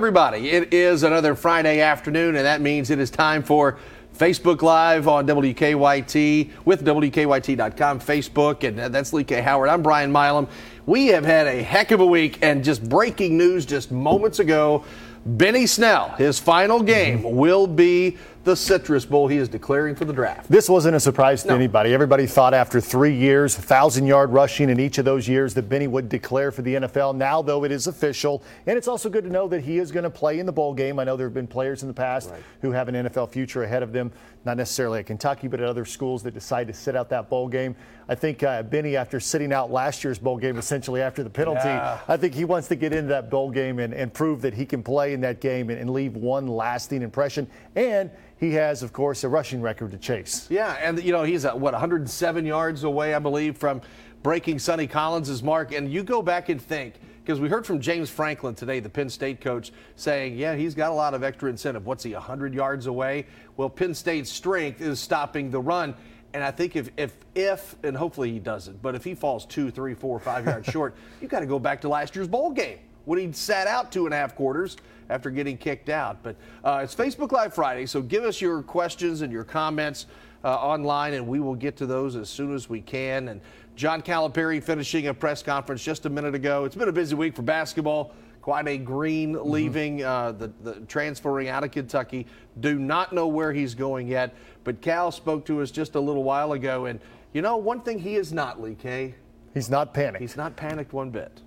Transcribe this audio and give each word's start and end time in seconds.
everybody. 0.00 0.48
It 0.48 0.72
is 0.72 1.02
another 1.02 1.34
Friday 1.34 1.82
afternoon, 1.82 2.36
and 2.36 2.46
that 2.46 2.62
means 2.62 2.88
it 2.88 2.98
is 2.98 3.10
time 3.10 3.42
for 3.42 3.76
Facebook 4.16 4.62
Live 4.62 5.06
on 5.06 5.26
WKYT 5.26 6.52
with 6.64 6.86
WKYT.com, 6.86 8.00
Facebook, 8.00 8.66
and 8.66 8.80
uh, 8.80 8.88
that's 8.88 9.12
Lee 9.12 9.24
K. 9.24 9.42
Howard. 9.42 9.68
I'm 9.68 9.82
Brian 9.82 10.10
Milam. 10.10 10.48
We 10.86 11.08
have 11.08 11.26
had 11.26 11.46
a 11.48 11.62
heck 11.62 11.90
of 11.90 12.00
a 12.00 12.06
week, 12.06 12.38
and 12.40 12.64
just 12.64 12.88
breaking 12.88 13.36
news 13.36 13.66
just 13.66 13.92
moments 13.92 14.38
ago. 14.38 14.86
Benny 15.26 15.66
Snell, 15.66 16.08
his 16.12 16.38
final 16.38 16.82
game 16.82 17.18
mm-hmm. 17.18 17.36
will 17.36 17.66
be 17.66 18.16
the 18.44 18.56
Citrus 18.56 19.04
Bowl. 19.04 19.28
He 19.28 19.36
is 19.36 19.48
declaring 19.48 19.94
for 19.94 20.04
the 20.04 20.12
draft. 20.12 20.50
This 20.50 20.68
wasn't 20.68 20.96
a 20.96 21.00
surprise 21.00 21.42
to 21.42 21.48
no. 21.48 21.54
anybody. 21.54 21.92
Everybody 21.92 22.26
thought 22.26 22.54
after 22.54 22.80
three 22.80 23.14
years, 23.14 23.56
1,000 23.56 24.06
yard 24.06 24.30
rushing 24.30 24.70
in 24.70 24.80
each 24.80 24.98
of 24.98 25.04
those 25.04 25.28
years, 25.28 25.54
that 25.54 25.68
Benny 25.68 25.86
would 25.86 26.08
declare 26.08 26.50
for 26.50 26.62
the 26.62 26.76
NFL. 26.76 27.14
Now, 27.16 27.42
though, 27.42 27.64
it 27.64 27.72
is 27.72 27.86
official. 27.86 28.42
And 28.66 28.78
it's 28.78 28.88
also 28.88 29.08
good 29.08 29.24
to 29.24 29.30
know 29.30 29.48
that 29.48 29.62
he 29.62 29.78
is 29.78 29.92
going 29.92 30.04
to 30.04 30.10
play 30.10 30.38
in 30.38 30.46
the 30.46 30.52
bowl 30.52 30.74
game. 30.74 30.98
I 30.98 31.04
know 31.04 31.16
there 31.16 31.26
have 31.26 31.34
been 31.34 31.46
players 31.46 31.82
in 31.82 31.88
the 31.88 31.94
past 31.94 32.30
right. 32.30 32.42
who 32.62 32.72
have 32.72 32.88
an 32.88 32.94
NFL 32.94 33.30
future 33.30 33.62
ahead 33.62 33.82
of 33.82 33.92
them, 33.92 34.12
not 34.44 34.56
necessarily 34.56 35.00
at 35.00 35.06
Kentucky, 35.06 35.48
but 35.48 35.60
at 35.60 35.68
other 35.68 35.84
schools 35.84 36.22
that 36.22 36.32
decide 36.32 36.66
to 36.68 36.72
sit 36.72 36.96
out 36.96 37.08
that 37.10 37.28
bowl 37.28 37.48
game. 37.48 37.76
I 38.08 38.16
think 38.16 38.42
uh, 38.42 38.64
Benny, 38.64 38.96
after 38.96 39.20
sitting 39.20 39.52
out 39.52 39.70
last 39.70 40.02
year's 40.02 40.18
bowl 40.18 40.36
game, 40.36 40.56
essentially 40.56 41.00
after 41.00 41.22
the 41.22 41.30
penalty, 41.30 41.68
yeah. 41.68 42.00
I 42.08 42.16
think 42.16 42.34
he 42.34 42.44
wants 42.44 42.66
to 42.66 42.74
get 42.74 42.92
into 42.92 43.08
that 43.10 43.30
bowl 43.30 43.52
game 43.52 43.78
and, 43.78 43.94
and 43.94 44.12
prove 44.12 44.42
that 44.42 44.52
he 44.52 44.66
can 44.66 44.82
play 44.82 45.12
in 45.12 45.20
that 45.20 45.40
game 45.40 45.70
and, 45.70 45.78
and 45.78 45.90
leave 45.90 46.16
one 46.16 46.48
lasting 46.48 47.02
impression. 47.02 47.46
And 47.76 48.10
he 48.38 48.52
has, 48.52 48.82
of 48.82 48.92
course, 48.92 49.22
a 49.24 49.28
rushing 49.28 49.60
record 49.60 49.90
to 49.92 49.98
chase. 49.98 50.46
Yeah, 50.50 50.76
and 50.82 51.02
you 51.02 51.12
know 51.12 51.22
he's 51.22 51.44
at, 51.44 51.58
what 51.58 51.72
107 51.72 52.46
yards 52.46 52.84
away, 52.84 53.14
I 53.14 53.18
believe, 53.18 53.56
from 53.56 53.80
breaking 54.22 54.58
Sonny 54.58 54.86
Collins' 54.86 55.42
mark. 55.42 55.72
And 55.72 55.90
you 55.92 56.02
go 56.02 56.22
back 56.22 56.48
and 56.48 56.60
think 56.60 56.94
because 57.22 57.38
we 57.38 57.48
heard 57.48 57.66
from 57.66 57.80
James 57.80 58.10
Franklin 58.10 58.54
today, 58.54 58.80
the 58.80 58.88
Penn 58.88 59.08
State 59.08 59.40
coach, 59.40 59.72
saying, 59.94 60.36
yeah, 60.36 60.56
he's 60.56 60.74
got 60.74 60.90
a 60.90 60.94
lot 60.94 61.14
of 61.14 61.22
extra 61.22 61.48
incentive. 61.48 61.86
What's 61.86 62.02
he 62.02 62.12
100 62.12 62.54
yards 62.54 62.86
away? 62.86 63.26
Well, 63.56 63.68
Penn 63.68 63.94
State's 63.94 64.30
strength 64.30 64.80
is 64.80 64.98
stopping 64.98 65.50
the 65.50 65.60
run. 65.60 65.94
And 66.32 66.42
I 66.42 66.50
think 66.50 66.76
if, 66.76 66.90
if, 66.96 67.16
if, 67.34 67.76
and 67.82 67.96
hopefully 67.96 68.32
he 68.32 68.38
doesn't, 68.38 68.80
but 68.82 68.94
if 68.94 69.04
he 69.04 69.14
falls 69.14 69.44
two, 69.46 69.70
three, 69.70 69.94
four, 69.94 70.18
five 70.18 70.46
yards 70.46 70.68
short, 70.72 70.94
you've 71.20 71.30
got 71.30 71.40
to 71.40 71.46
go 71.46 71.58
back 71.58 71.80
to 71.82 71.88
last 71.88 72.14
year's 72.14 72.28
bowl 72.28 72.50
game 72.50 72.78
when 73.04 73.18
he 73.18 73.30
sat 73.32 73.66
out 73.66 73.90
two 73.90 74.06
and 74.06 74.14
a 74.14 74.16
half 74.16 74.34
quarters 74.34 74.76
after 75.10 75.28
getting 75.28 75.58
kicked 75.58 75.88
out. 75.88 76.22
But 76.22 76.36
uh, 76.64 76.80
it's 76.84 76.94
Facebook 76.94 77.32
Live 77.32 77.52
Friday, 77.52 77.86
so 77.86 78.00
give 78.00 78.24
us 78.24 78.40
your 78.40 78.62
questions 78.62 79.22
and 79.22 79.32
your 79.32 79.44
comments 79.44 80.06
uh, 80.44 80.54
online, 80.54 81.14
and 81.14 81.26
we 81.26 81.40
will 81.40 81.54
get 81.54 81.76
to 81.78 81.86
those 81.86 82.16
as 82.16 82.30
soon 82.30 82.54
as 82.54 82.70
we 82.70 82.80
can. 82.80 83.28
And 83.28 83.40
John 83.76 84.00
Calipari 84.00 84.62
finishing 84.62 85.08
a 85.08 85.14
press 85.14 85.42
conference 85.42 85.82
just 85.82 86.06
a 86.06 86.10
minute 86.10 86.34
ago. 86.34 86.64
It's 86.64 86.76
been 86.76 86.88
a 86.88 86.92
busy 86.92 87.14
week 87.14 87.36
for 87.36 87.42
basketball. 87.42 88.12
Quade 88.42 88.84
Green 88.86 89.34
mm-hmm. 89.34 89.50
leaving, 89.50 89.98
mm-hmm. 89.98 90.08
uh, 90.08 90.32
the, 90.32 90.50
the 90.62 90.80
transferring 90.86 91.48
out 91.48 91.64
of 91.64 91.70
Kentucky. 91.70 92.26
Do 92.60 92.78
not 92.78 93.12
know 93.12 93.26
where 93.26 93.52
he's 93.52 93.74
going 93.74 94.08
yet. 94.08 94.34
But 94.64 94.80
Cal 94.80 95.10
spoke 95.10 95.44
to 95.46 95.60
us 95.60 95.70
just 95.70 95.94
a 95.94 96.00
little 96.00 96.24
while 96.24 96.52
ago, 96.52 96.86
and 96.86 97.00
you 97.32 97.42
know 97.42 97.56
one 97.56 97.80
thing 97.80 97.98
he 97.98 98.16
is 98.16 98.32
not, 98.32 98.60
Lee 98.60 98.74
K. 98.74 99.14
He's 99.52 99.68
not 99.68 99.92
panicked. 99.92 100.20
He's 100.20 100.36
not 100.36 100.56
panicked 100.56 100.92
one 100.92 101.10
bit. 101.10 101.40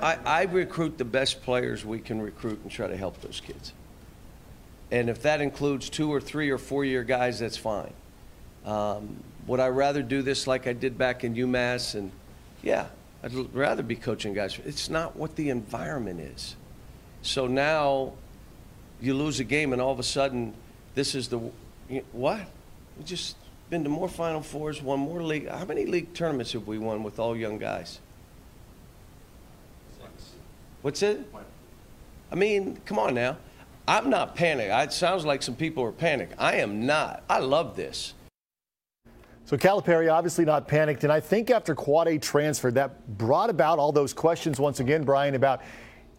I, 0.00 0.18
I 0.24 0.42
recruit 0.44 0.98
the 0.98 1.04
best 1.04 1.42
players 1.42 1.84
we 1.84 1.98
can 1.98 2.20
recruit 2.20 2.60
and 2.62 2.70
try 2.70 2.86
to 2.86 2.96
help 2.96 3.20
those 3.20 3.40
kids. 3.40 3.72
And 4.90 5.08
if 5.08 5.22
that 5.22 5.40
includes 5.40 5.88
two 5.88 6.12
or 6.12 6.20
three 6.20 6.50
or 6.50 6.58
four 6.58 6.84
year 6.84 7.02
guys, 7.02 7.40
that's 7.40 7.56
fine. 7.56 7.92
Um, 8.64 9.16
would 9.46 9.60
I 9.60 9.68
rather 9.68 10.02
do 10.02 10.22
this 10.22 10.46
like 10.46 10.66
I 10.66 10.72
did 10.72 10.96
back 10.96 11.24
in 11.24 11.34
UMass? 11.34 11.94
And 11.94 12.12
yeah, 12.62 12.86
I'd 13.22 13.34
rather 13.54 13.82
be 13.82 13.96
coaching 13.96 14.34
guys. 14.34 14.58
It's 14.64 14.88
not 14.88 15.16
what 15.16 15.36
the 15.36 15.50
environment 15.50 16.20
is. 16.20 16.56
So 17.22 17.46
now 17.46 18.12
you 19.00 19.14
lose 19.14 19.40
a 19.40 19.44
game, 19.44 19.72
and 19.72 19.80
all 19.80 19.92
of 19.92 19.98
a 19.98 20.04
sudden, 20.04 20.54
this 20.94 21.14
is 21.14 21.28
the 21.28 21.38
you 21.38 21.52
know, 21.90 22.02
what? 22.12 22.40
We 22.98 23.04
just 23.04 23.36
been 23.70 23.82
to 23.84 23.90
more 23.90 24.08
Final 24.08 24.42
Fours, 24.42 24.82
won 24.82 25.00
more 25.00 25.22
league. 25.22 25.48
How 25.48 25.64
many 25.64 25.86
league 25.86 26.14
tournaments 26.14 26.52
have 26.52 26.66
we 26.66 26.78
won 26.78 27.02
with 27.02 27.18
all 27.18 27.36
young 27.36 27.58
guys? 27.58 27.98
What's 30.84 31.00
it? 31.00 31.26
I 32.30 32.34
mean, 32.34 32.78
come 32.84 32.98
on 32.98 33.14
now. 33.14 33.38
I'm 33.88 34.10
not 34.10 34.36
panicked. 34.36 34.70
It 34.70 34.92
sounds 34.92 35.24
like 35.24 35.42
some 35.42 35.56
people 35.56 35.82
are 35.82 35.90
panicked. 35.90 36.34
I 36.36 36.56
am 36.56 36.84
not. 36.84 37.24
I 37.26 37.38
love 37.38 37.74
this. 37.74 38.12
So 39.46 39.56
Calipari 39.56 40.12
obviously 40.12 40.44
not 40.44 40.68
panicked, 40.68 41.02
and 41.02 41.10
I 41.10 41.20
think 41.20 41.50
after 41.50 41.74
Quad 41.74 42.06
A 42.08 42.18
transferred, 42.18 42.74
that 42.74 43.16
brought 43.16 43.48
about 43.48 43.78
all 43.78 43.92
those 43.92 44.12
questions 44.12 44.60
once 44.60 44.80
again, 44.80 45.04
Brian, 45.04 45.34
about 45.36 45.62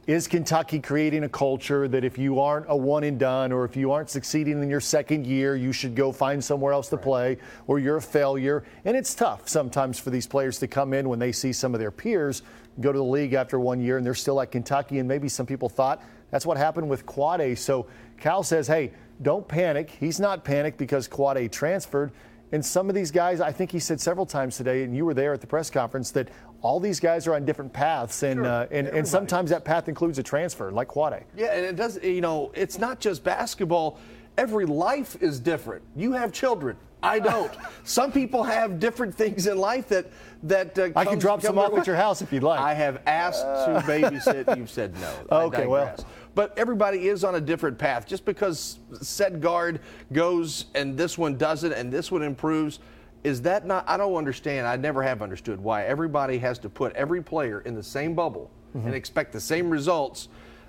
is 0.07 0.27
Kentucky 0.27 0.79
creating 0.79 1.23
a 1.23 1.29
culture 1.29 1.87
that 1.87 2.03
if 2.03 2.17
you 2.17 2.39
aren't 2.39 2.67
a 2.69 2.77
one 2.77 3.03
and 3.03 3.17
done 3.19 3.51
or 3.51 3.65
if 3.65 3.75
you 3.75 3.91
aren't 3.91 4.09
succeeding 4.09 4.61
in 4.61 4.69
your 4.69 4.79
second 4.79 5.25
year, 5.25 5.55
you 5.55 5.71
should 5.71 5.95
go 5.95 6.11
find 6.11 6.43
somewhere 6.43 6.73
else 6.73 6.89
to 6.89 6.97
play 6.97 7.37
or 7.65 7.79
you're 7.79 7.97
a 7.97 8.01
failure? 8.01 8.63
And 8.85 8.95
it's 8.95 9.15
tough 9.15 9.49
sometimes 9.49 9.97
for 9.97 10.11
these 10.11 10.27
players 10.27 10.59
to 10.59 10.67
come 10.67 10.93
in 10.93 11.09
when 11.09 11.17
they 11.17 11.31
see 11.31 11.51
some 11.51 11.73
of 11.73 11.79
their 11.79 11.89
peers 11.89 12.43
go 12.81 12.91
to 12.91 12.97
the 12.97 13.03
league 13.03 13.33
after 13.33 13.59
one 13.59 13.79
year 13.79 13.97
and 13.97 14.05
they're 14.05 14.13
still 14.13 14.39
at 14.41 14.51
Kentucky. 14.51 14.99
And 14.99 15.07
maybe 15.07 15.27
some 15.27 15.47
people 15.47 15.69
thought 15.69 16.03
that's 16.29 16.45
what 16.45 16.57
happened 16.57 16.87
with 16.87 17.05
Quade. 17.07 17.57
So 17.57 17.87
Cal 18.19 18.43
says, 18.43 18.67
hey, 18.67 18.91
don't 19.23 19.47
panic. 19.47 19.89
He's 19.89 20.19
not 20.19 20.43
panicked 20.43 20.77
because 20.77 21.07
Quade 21.07 21.51
transferred. 21.51 22.11
And 22.51 22.65
some 22.65 22.89
of 22.89 22.95
these 22.95 23.11
guys, 23.11 23.41
I 23.41 23.51
think 23.51 23.71
he 23.71 23.79
said 23.79 23.99
several 23.99 24.25
times 24.25 24.57
today, 24.57 24.83
and 24.83 24.95
you 24.95 25.05
were 25.05 25.13
there 25.13 25.33
at 25.33 25.41
the 25.41 25.47
press 25.47 25.69
conference, 25.69 26.11
that 26.11 26.29
all 26.61 26.79
these 26.79 26.99
guys 26.99 27.27
are 27.27 27.35
on 27.35 27.45
different 27.45 27.73
paths, 27.73 28.23
and 28.23 28.37
sure. 28.39 28.45
uh, 28.45 28.67
and, 28.71 28.87
and 28.87 29.07
sometimes 29.07 29.49
that 29.49 29.65
path 29.65 29.87
includes 29.87 30.19
a 30.19 30.23
transfer, 30.23 30.71
like 30.71 30.87
Quade. 30.87 31.23
Yeah, 31.35 31.47
and 31.47 31.65
it 31.65 31.75
does. 31.75 32.01
You 32.03 32.21
know, 32.21 32.51
it's 32.53 32.77
not 32.77 32.99
just 32.99 33.23
basketball. 33.23 33.99
Every 34.37 34.65
life 34.65 35.17
is 35.21 35.39
different. 35.39 35.83
You 35.95 36.11
have 36.13 36.31
children. 36.31 36.77
I 37.01 37.19
don't. 37.19 37.51
Some 37.83 38.11
people 38.11 38.43
have 38.43 38.79
different 38.79 39.13
things 39.15 39.47
in 39.47 39.57
life 39.57 39.87
that 39.89 40.07
that 40.43 40.77
uh, 40.77 40.89
I 40.95 41.05
can 41.05 41.19
drop 41.19 41.41
some 41.41 41.57
off 41.57 41.73
at 41.73 41.87
your 41.87 41.95
house 41.95 42.21
if 42.21 42.31
you'd 42.31 42.43
like. 42.43 42.59
I 42.59 42.73
have 42.73 43.01
asked 43.05 43.41
to 43.41 43.83
babysit. 43.85 44.55
You've 44.57 44.69
said 44.69 44.93
no. 44.99 45.13
okay, 45.47 45.65
well. 45.67 45.95
But 46.35 46.57
everybody 46.57 47.07
is 47.07 47.23
on 47.23 47.35
a 47.35 47.41
different 47.41 47.77
path. 47.77 48.05
Just 48.05 48.25
because 48.25 48.79
said 49.01 49.41
guard 49.41 49.79
goes 50.11 50.65
and 50.75 50.97
this 50.97 51.17
one 51.17 51.37
doesn't 51.37 51.71
and 51.71 51.91
this 51.91 52.11
one 52.11 52.21
improves, 52.21 52.79
is 53.23 53.41
that 53.43 53.65
not? 53.65 53.85
I 53.87 53.97
don't 53.97 54.15
understand. 54.15 54.67
I 54.67 54.75
never 54.75 55.01
have 55.01 55.21
understood 55.21 55.59
why 55.59 55.85
everybody 55.85 56.37
has 56.39 56.59
to 56.59 56.69
put 56.69 56.93
every 56.93 57.23
player 57.23 57.61
in 57.61 57.73
the 57.73 57.81
same 57.81 58.13
bubble 58.13 58.51
mm-hmm. 58.75 58.85
and 58.85 58.95
expect 58.95 59.33
the 59.33 59.41
same 59.41 59.69
results. 59.69 60.27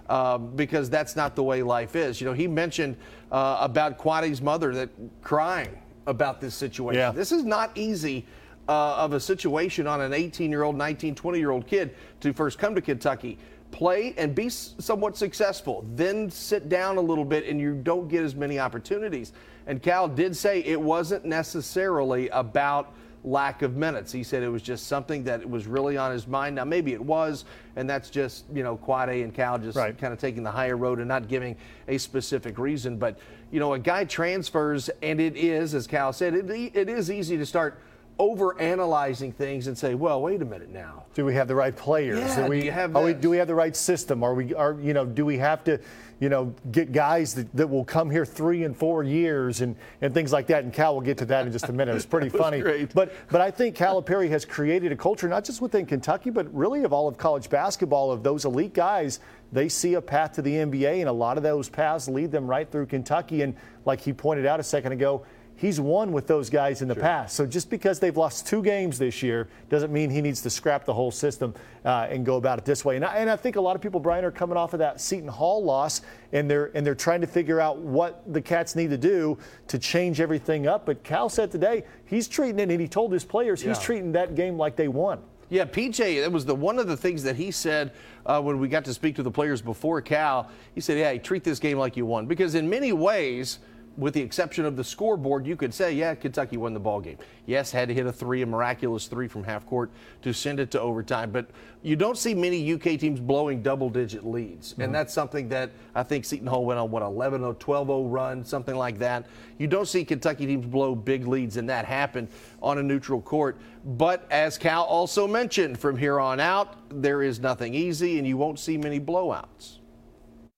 Uh, 0.08 0.38
because 0.38 0.88
that's 0.88 1.16
not 1.16 1.34
the 1.34 1.42
way 1.42 1.64
life 1.64 1.96
is. 1.96 2.20
You 2.20 2.28
know, 2.28 2.32
he 2.32 2.46
mentioned 2.46 2.96
uh, 3.32 3.58
about 3.60 3.98
Quade's 3.98 4.40
mother 4.40 4.72
that 4.72 4.88
crying 5.20 5.76
about 6.06 6.40
this 6.40 6.54
situation. 6.54 7.00
Yeah. 7.00 7.10
This 7.10 7.32
is 7.32 7.42
not 7.42 7.76
easy 7.76 8.24
uh, 8.68 8.96
of 8.96 9.12
a 9.14 9.20
situation 9.20 9.86
on 9.86 10.00
an 10.00 10.12
18 10.12 10.50
year 10.50 10.62
old, 10.62 10.76
19, 10.76 11.14
20 11.14 11.38
year 11.38 11.50
old 11.50 11.66
kid 11.66 11.94
to 12.20 12.32
first 12.32 12.58
come 12.58 12.74
to 12.74 12.80
Kentucky, 12.80 13.38
play 13.70 14.14
and 14.16 14.34
be 14.34 14.48
somewhat 14.48 15.16
successful, 15.16 15.84
then 15.94 16.30
sit 16.30 16.68
down 16.68 16.96
a 16.96 17.00
little 17.00 17.24
bit 17.24 17.46
and 17.46 17.60
you 17.60 17.74
don't 17.74 18.08
get 18.08 18.24
as 18.24 18.34
many 18.34 18.58
opportunities. 18.58 19.32
And 19.66 19.82
Cal 19.82 20.08
did 20.08 20.36
say 20.36 20.60
it 20.60 20.80
wasn't 20.80 21.24
necessarily 21.24 22.28
about 22.28 22.94
lack 23.24 23.62
of 23.62 23.76
minutes. 23.76 24.12
He 24.12 24.22
said 24.22 24.42
it 24.42 24.48
was 24.48 24.62
just 24.62 24.86
something 24.86 25.24
that 25.24 25.48
was 25.48 25.66
really 25.66 25.96
on 25.96 26.12
his 26.12 26.28
mind. 26.28 26.54
Now, 26.54 26.64
maybe 26.64 26.92
it 26.92 27.04
was, 27.04 27.44
and 27.74 27.90
that's 27.90 28.08
just, 28.08 28.44
you 28.54 28.62
know, 28.62 28.76
Quade 28.76 29.24
and 29.24 29.34
Cal 29.34 29.58
just 29.58 29.76
right. 29.76 29.98
kind 29.98 30.12
of 30.12 30.20
taking 30.20 30.44
the 30.44 30.50
higher 30.50 30.76
road 30.76 31.00
and 31.00 31.08
not 31.08 31.26
giving 31.26 31.56
a 31.88 31.98
specific 31.98 32.56
reason. 32.56 32.96
But, 32.98 33.18
you 33.50 33.58
know, 33.58 33.74
a 33.74 33.78
guy 33.78 34.04
transfers, 34.04 34.88
and 35.02 35.20
it 35.20 35.36
is, 35.36 35.74
as 35.74 35.88
Cal 35.88 36.12
said, 36.12 36.34
it, 36.34 36.48
it 36.48 36.88
is 36.88 37.10
easy 37.10 37.36
to 37.36 37.44
start 37.44 37.80
over 38.18 38.58
analyzing 38.60 39.30
things 39.30 39.66
and 39.66 39.76
say, 39.76 39.94
well, 39.94 40.22
wait 40.22 40.40
a 40.40 40.44
minute 40.44 40.70
now. 40.70 41.04
Do 41.14 41.24
we 41.24 41.34
have 41.34 41.48
the 41.48 41.54
right 41.54 41.74
players? 41.74 42.18
Yeah, 42.18 42.44
do 42.44 42.48
we, 42.48 42.62
do, 42.62 42.70
have 42.70 42.94
we, 42.94 43.12
do 43.12 43.30
we 43.30 43.36
have 43.36 43.46
the 43.46 43.54
right 43.54 43.76
system? 43.76 44.22
Are 44.22 44.34
we 44.34 44.54
are 44.54 44.78
you 44.80 44.94
know, 44.94 45.04
do 45.04 45.26
we 45.26 45.36
have 45.38 45.62
to, 45.64 45.78
you 46.18 46.30
know, 46.30 46.54
get 46.72 46.92
guys 46.92 47.34
that, 47.34 47.54
that 47.54 47.68
will 47.68 47.84
come 47.84 48.10
here 48.10 48.24
three 48.24 48.64
and 48.64 48.74
four 48.74 49.04
years 49.04 49.60
and, 49.60 49.76
and 50.00 50.14
things 50.14 50.32
like 50.32 50.46
that? 50.46 50.64
And 50.64 50.72
Cal 50.72 50.94
will 50.94 51.02
get 51.02 51.18
to 51.18 51.26
that 51.26 51.46
in 51.46 51.52
just 51.52 51.68
a 51.68 51.72
minute. 51.72 51.94
It's 51.94 52.06
pretty 52.06 52.28
funny. 52.30 52.60
Great. 52.60 52.94
But 52.94 53.12
but 53.28 53.42
I 53.42 53.50
think 53.50 53.76
Calipari 53.76 54.30
has 54.30 54.46
created 54.46 54.92
a 54.92 54.96
culture 54.96 55.28
not 55.28 55.44
just 55.44 55.60
within 55.60 55.84
Kentucky, 55.84 56.30
but 56.30 56.52
really 56.54 56.84
of 56.84 56.94
all 56.94 57.08
of 57.08 57.18
college 57.18 57.50
basketball 57.50 58.10
of 58.10 58.22
those 58.22 58.46
elite 58.46 58.72
guys. 58.72 59.20
They 59.52 59.68
see 59.68 59.94
a 59.94 60.02
path 60.02 60.32
to 60.32 60.42
the 60.42 60.52
NBA, 60.52 61.00
and 61.00 61.08
a 61.08 61.12
lot 61.12 61.36
of 61.36 61.42
those 61.42 61.68
paths 61.68 62.08
lead 62.08 62.32
them 62.32 62.48
right 62.48 62.68
through 62.68 62.86
Kentucky. 62.86 63.42
And 63.42 63.54
like 63.84 64.00
he 64.00 64.12
pointed 64.12 64.44
out 64.46 64.58
a 64.58 64.64
second 64.64 64.92
ago, 64.92 65.24
he's 65.56 65.80
won 65.80 66.12
with 66.12 66.26
those 66.26 66.48
guys 66.48 66.82
in 66.82 66.88
the 66.88 66.94
sure. 66.94 67.02
past. 67.02 67.34
So 67.34 67.46
just 67.46 67.70
because 67.70 67.98
they've 67.98 68.16
lost 68.16 68.46
two 68.46 68.62
games 68.62 68.98
this 68.98 69.22
year 69.22 69.48
doesn't 69.68 69.92
mean 69.92 70.10
he 70.10 70.20
needs 70.20 70.42
to 70.42 70.50
scrap 70.50 70.84
the 70.84 70.94
whole 70.94 71.10
system 71.10 71.54
uh, 71.84 72.06
and 72.10 72.24
go 72.24 72.36
about 72.36 72.58
it 72.58 72.64
this 72.64 72.84
way. 72.84 72.96
And 72.96 73.04
I, 73.04 73.16
and 73.16 73.30
I, 73.30 73.36
think 73.36 73.56
a 73.56 73.60
lot 73.60 73.74
of 73.74 73.82
people, 73.82 73.98
Brian, 73.98 74.24
are 74.24 74.30
coming 74.30 74.56
off 74.56 74.74
of 74.74 74.78
that 74.78 75.00
Seton 75.00 75.28
Hall 75.28 75.64
loss, 75.64 76.02
and 76.32 76.48
they're 76.50 76.70
and 76.74 76.86
they're 76.86 76.94
trying 76.94 77.22
to 77.22 77.26
figure 77.26 77.60
out 77.60 77.78
what 77.78 78.22
the 78.32 78.40
Cats 78.40 78.76
need 78.76 78.90
to 78.90 78.98
do 78.98 79.38
to 79.68 79.78
change 79.78 80.20
everything 80.20 80.66
up. 80.66 80.86
But 80.86 81.02
Cal 81.02 81.28
said 81.28 81.50
today 81.50 81.84
he's 82.04 82.28
treating 82.28 82.58
it, 82.58 82.70
and 82.70 82.80
he 82.80 82.88
told 82.88 83.12
his 83.12 83.24
players 83.24 83.62
yeah. 83.62 83.70
he's 83.70 83.78
treating 83.78 84.12
that 84.12 84.34
game 84.34 84.56
like 84.56 84.76
they 84.76 84.88
won. 84.88 85.20
Yeah, 85.48 85.64
PJ, 85.64 86.00
it 86.00 86.32
was 86.32 86.44
the 86.44 86.56
one 86.56 86.78
of 86.78 86.88
the 86.88 86.96
things 86.96 87.22
that 87.22 87.36
he 87.36 87.52
said 87.52 87.92
uh, 88.26 88.42
when 88.42 88.58
we 88.58 88.66
got 88.68 88.84
to 88.86 88.94
speak 88.94 89.14
to 89.16 89.22
the 89.22 89.30
players 89.30 89.62
before 89.62 90.00
Cal. 90.00 90.50
He 90.74 90.80
said, 90.80 90.98
"Yeah, 90.98 91.16
treat 91.18 91.44
this 91.44 91.60
game 91.60 91.78
like 91.78 91.96
you 91.96 92.04
won," 92.04 92.26
because 92.26 92.56
in 92.56 92.68
many 92.68 92.92
ways 92.92 93.60
with 93.96 94.14
the 94.14 94.20
exception 94.20 94.64
of 94.64 94.76
the 94.76 94.84
scoreboard, 94.84 95.46
you 95.46 95.56
could 95.56 95.72
say, 95.72 95.92
yeah, 95.92 96.14
Kentucky 96.14 96.56
won 96.56 96.74
the 96.74 96.80
ball 96.80 97.00
game. 97.00 97.16
Yes, 97.46 97.70
had 97.70 97.88
to 97.88 97.94
hit 97.94 98.06
a 98.06 98.12
three, 98.12 98.42
a 98.42 98.46
miraculous 98.46 99.06
three 99.06 99.26
from 99.26 99.44
half 99.44 99.64
court 99.66 99.90
to 100.22 100.34
send 100.34 100.60
it 100.60 100.70
to 100.72 100.80
overtime. 100.80 101.30
But 101.30 101.46
you 101.82 101.96
don't 101.96 102.18
see 102.18 102.34
many 102.34 102.72
UK 102.72 102.98
teams 102.98 103.20
blowing 103.20 103.62
double-digit 103.62 104.26
leads, 104.26 104.72
mm-hmm. 104.72 104.82
and 104.82 104.94
that's 104.94 105.14
something 105.14 105.48
that 105.48 105.70
I 105.94 106.02
think 106.02 106.24
Seton 106.24 106.46
Hall 106.46 106.64
went 106.64 106.78
on 106.78 106.90
what 106.90 107.02
11 107.02 107.40
0 107.40 107.56
12 107.58 107.86
0 107.86 108.04
run, 108.04 108.44
something 108.44 108.74
like 108.74 108.98
that. 108.98 109.26
You 109.58 109.66
don't 109.66 109.88
see 109.88 110.04
Kentucky 110.04 110.46
teams 110.46 110.66
blow 110.66 110.94
big 110.94 111.26
leads, 111.26 111.56
and 111.56 111.68
that 111.70 111.86
happened 111.86 112.28
on 112.62 112.78
a 112.78 112.82
neutral 112.82 113.22
court. 113.22 113.56
But 113.84 114.26
as 114.30 114.58
Cal 114.58 114.82
also 114.82 115.26
mentioned, 115.26 115.78
from 115.78 115.96
here 115.96 116.20
on 116.20 116.40
out, 116.40 116.76
there 116.90 117.22
is 117.22 117.40
nothing 117.40 117.72
easy, 117.72 118.18
and 118.18 118.26
you 118.26 118.36
won't 118.36 118.58
see 118.58 118.76
many 118.76 119.00
blowouts. 119.00 119.78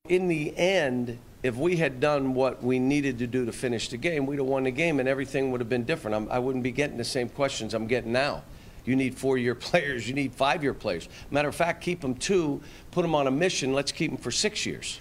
In 0.09 0.27
the 0.27 0.57
end, 0.57 1.19
if 1.43 1.57
we 1.57 1.77
had 1.77 2.01
done 2.01 2.35
what 2.35 2.63
we 2.63 2.79
needed 2.79 3.19
to 3.19 3.27
do 3.27 3.45
to 3.45 3.53
finish 3.53 3.89
the 3.89 3.97
game, 3.97 4.27
we'd 4.27 4.39
have 4.39 4.47
won 4.47 4.65
the 4.65 4.71
game 4.71 4.99
and 4.99 5.09
everything 5.09 5.51
would 5.53 5.61
have 5.61 5.69
been 5.69 5.85
different. 5.85 6.17
I'm, 6.17 6.29
I 6.31 6.39
would 6.39 6.57
not 6.57 6.63
be 6.63 6.73
getting 6.73 6.97
the 6.97 7.05
same 7.05 7.29
questions 7.29 7.75
I'm 7.75 7.87
getting 7.87 8.13
now. 8.13 8.43
You 8.85 8.97
need 8.97 9.17
four 9.17 9.39
year 9.39 9.55
players, 9.69 10.09
you 10.09 10.15
need 10.15 10.33
five 10.33 10.63
year 10.63 10.75
players. 10.75 11.09
Matter 11.31 11.49
of 11.49 11.55
fact, 11.55 11.83
keep 11.83 12.01
them 12.01 12.15
two, 12.15 12.61
put 12.91 13.03
them 13.03 13.15
on 13.15 13.27
a 13.27 13.31
mission, 13.31 13.73
let's 13.73 13.93
keep 13.93 14.11
them 14.11 14.19
for 14.19 14.31
six 14.31 14.67
years. 14.67 15.01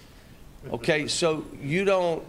Okay, 0.72 1.08
so 1.08 1.46
you 1.62 1.86
don't, 1.86 2.24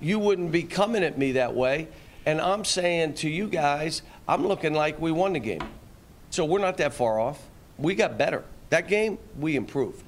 you 0.00 0.18
wouldn't 0.18 0.50
be 0.50 0.62
coming 0.62 1.04
at 1.04 1.16
me 1.16 1.32
that 1.32 1.54
way. 1.54 1.88
And 2.24 2.40
I'm 2.40 2.64
saying 2.64 3.14
to 3.14 3.28
you 3.28 3.48
guys, 3.48 4.02
I'm 4.28 4.46
looking 4.46 4.74
like 4.74 5.00
we 5.00 5.10
won 5.10 5.32
the 5.32 5.40
game. 5.40 5.62
So 6.30 6.44
we're 6.44 6.60
not 6.60 6.76
that 6.78 6.94
far 6.94 7.20
off. 7.20 7.40
We 7.78 7.94
got 7.94 8.16
better. 8.16 8.44
That 8.70 8.88
game, 8.88 9.18
we 9.38 9.56
improved. 9.56 10.04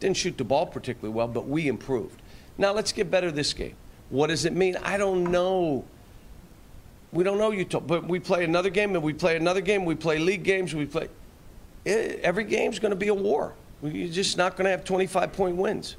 Didn't 0.00 0.16
shoot 0.16 0.36
the 0.36 0.44
ball 0.44 0.66
particularly 0.66 1.14
well, 1.14 1.28
but 1.28 1.46
we 1.46 1.68
improved. 1.68 2.21
Now 2.62 2.72
let's 2.72 2.92
get 2.92 3.10
better 3.10 3.32
this 3.32 3.52
game. 3.52 3.74
What 4.08 4.28
does 4.28 4.44
it 4.44 4.52
mean? 4.52 4.76
I 4.84 4.96
don't 4.96 5.32
know. 5.32 5.84
We 7.10 7.24
don't 7.24 7.36
know 7.36 7.50
Utah, 7.50 7.80
but 7.80 8.06
we 8.06 8.20
play 8.20 8.44
another 8.44 8.70
game 8.70 8.94
and 8.94 9.02
we 9.02 9.12
play 9.12 9.34
another 9.34 9.60
game. 9.60 9.84
We 9.84 9.96
play 9.96 10.20
league 10.20 10.44
games. 10.44 10.72
We 10.72 10.86
play. 10.86 11.08
It, 11.84 12.20
every 12.22 12.44
game's 12.44 12.78
going 12.78 12.90
to 12.90 12.96
be 12.96 13.08
a 13.08 13.14
war. 13.14 13.54
You're 13.82 14.12
just 14.12 14.36
not 14.36 14.56
going 14.56 14.66
to 14.66 14.70
have 14.70 14.84
25 14.84 15.32
point 15.32 15.56
wins. 15.56 15.96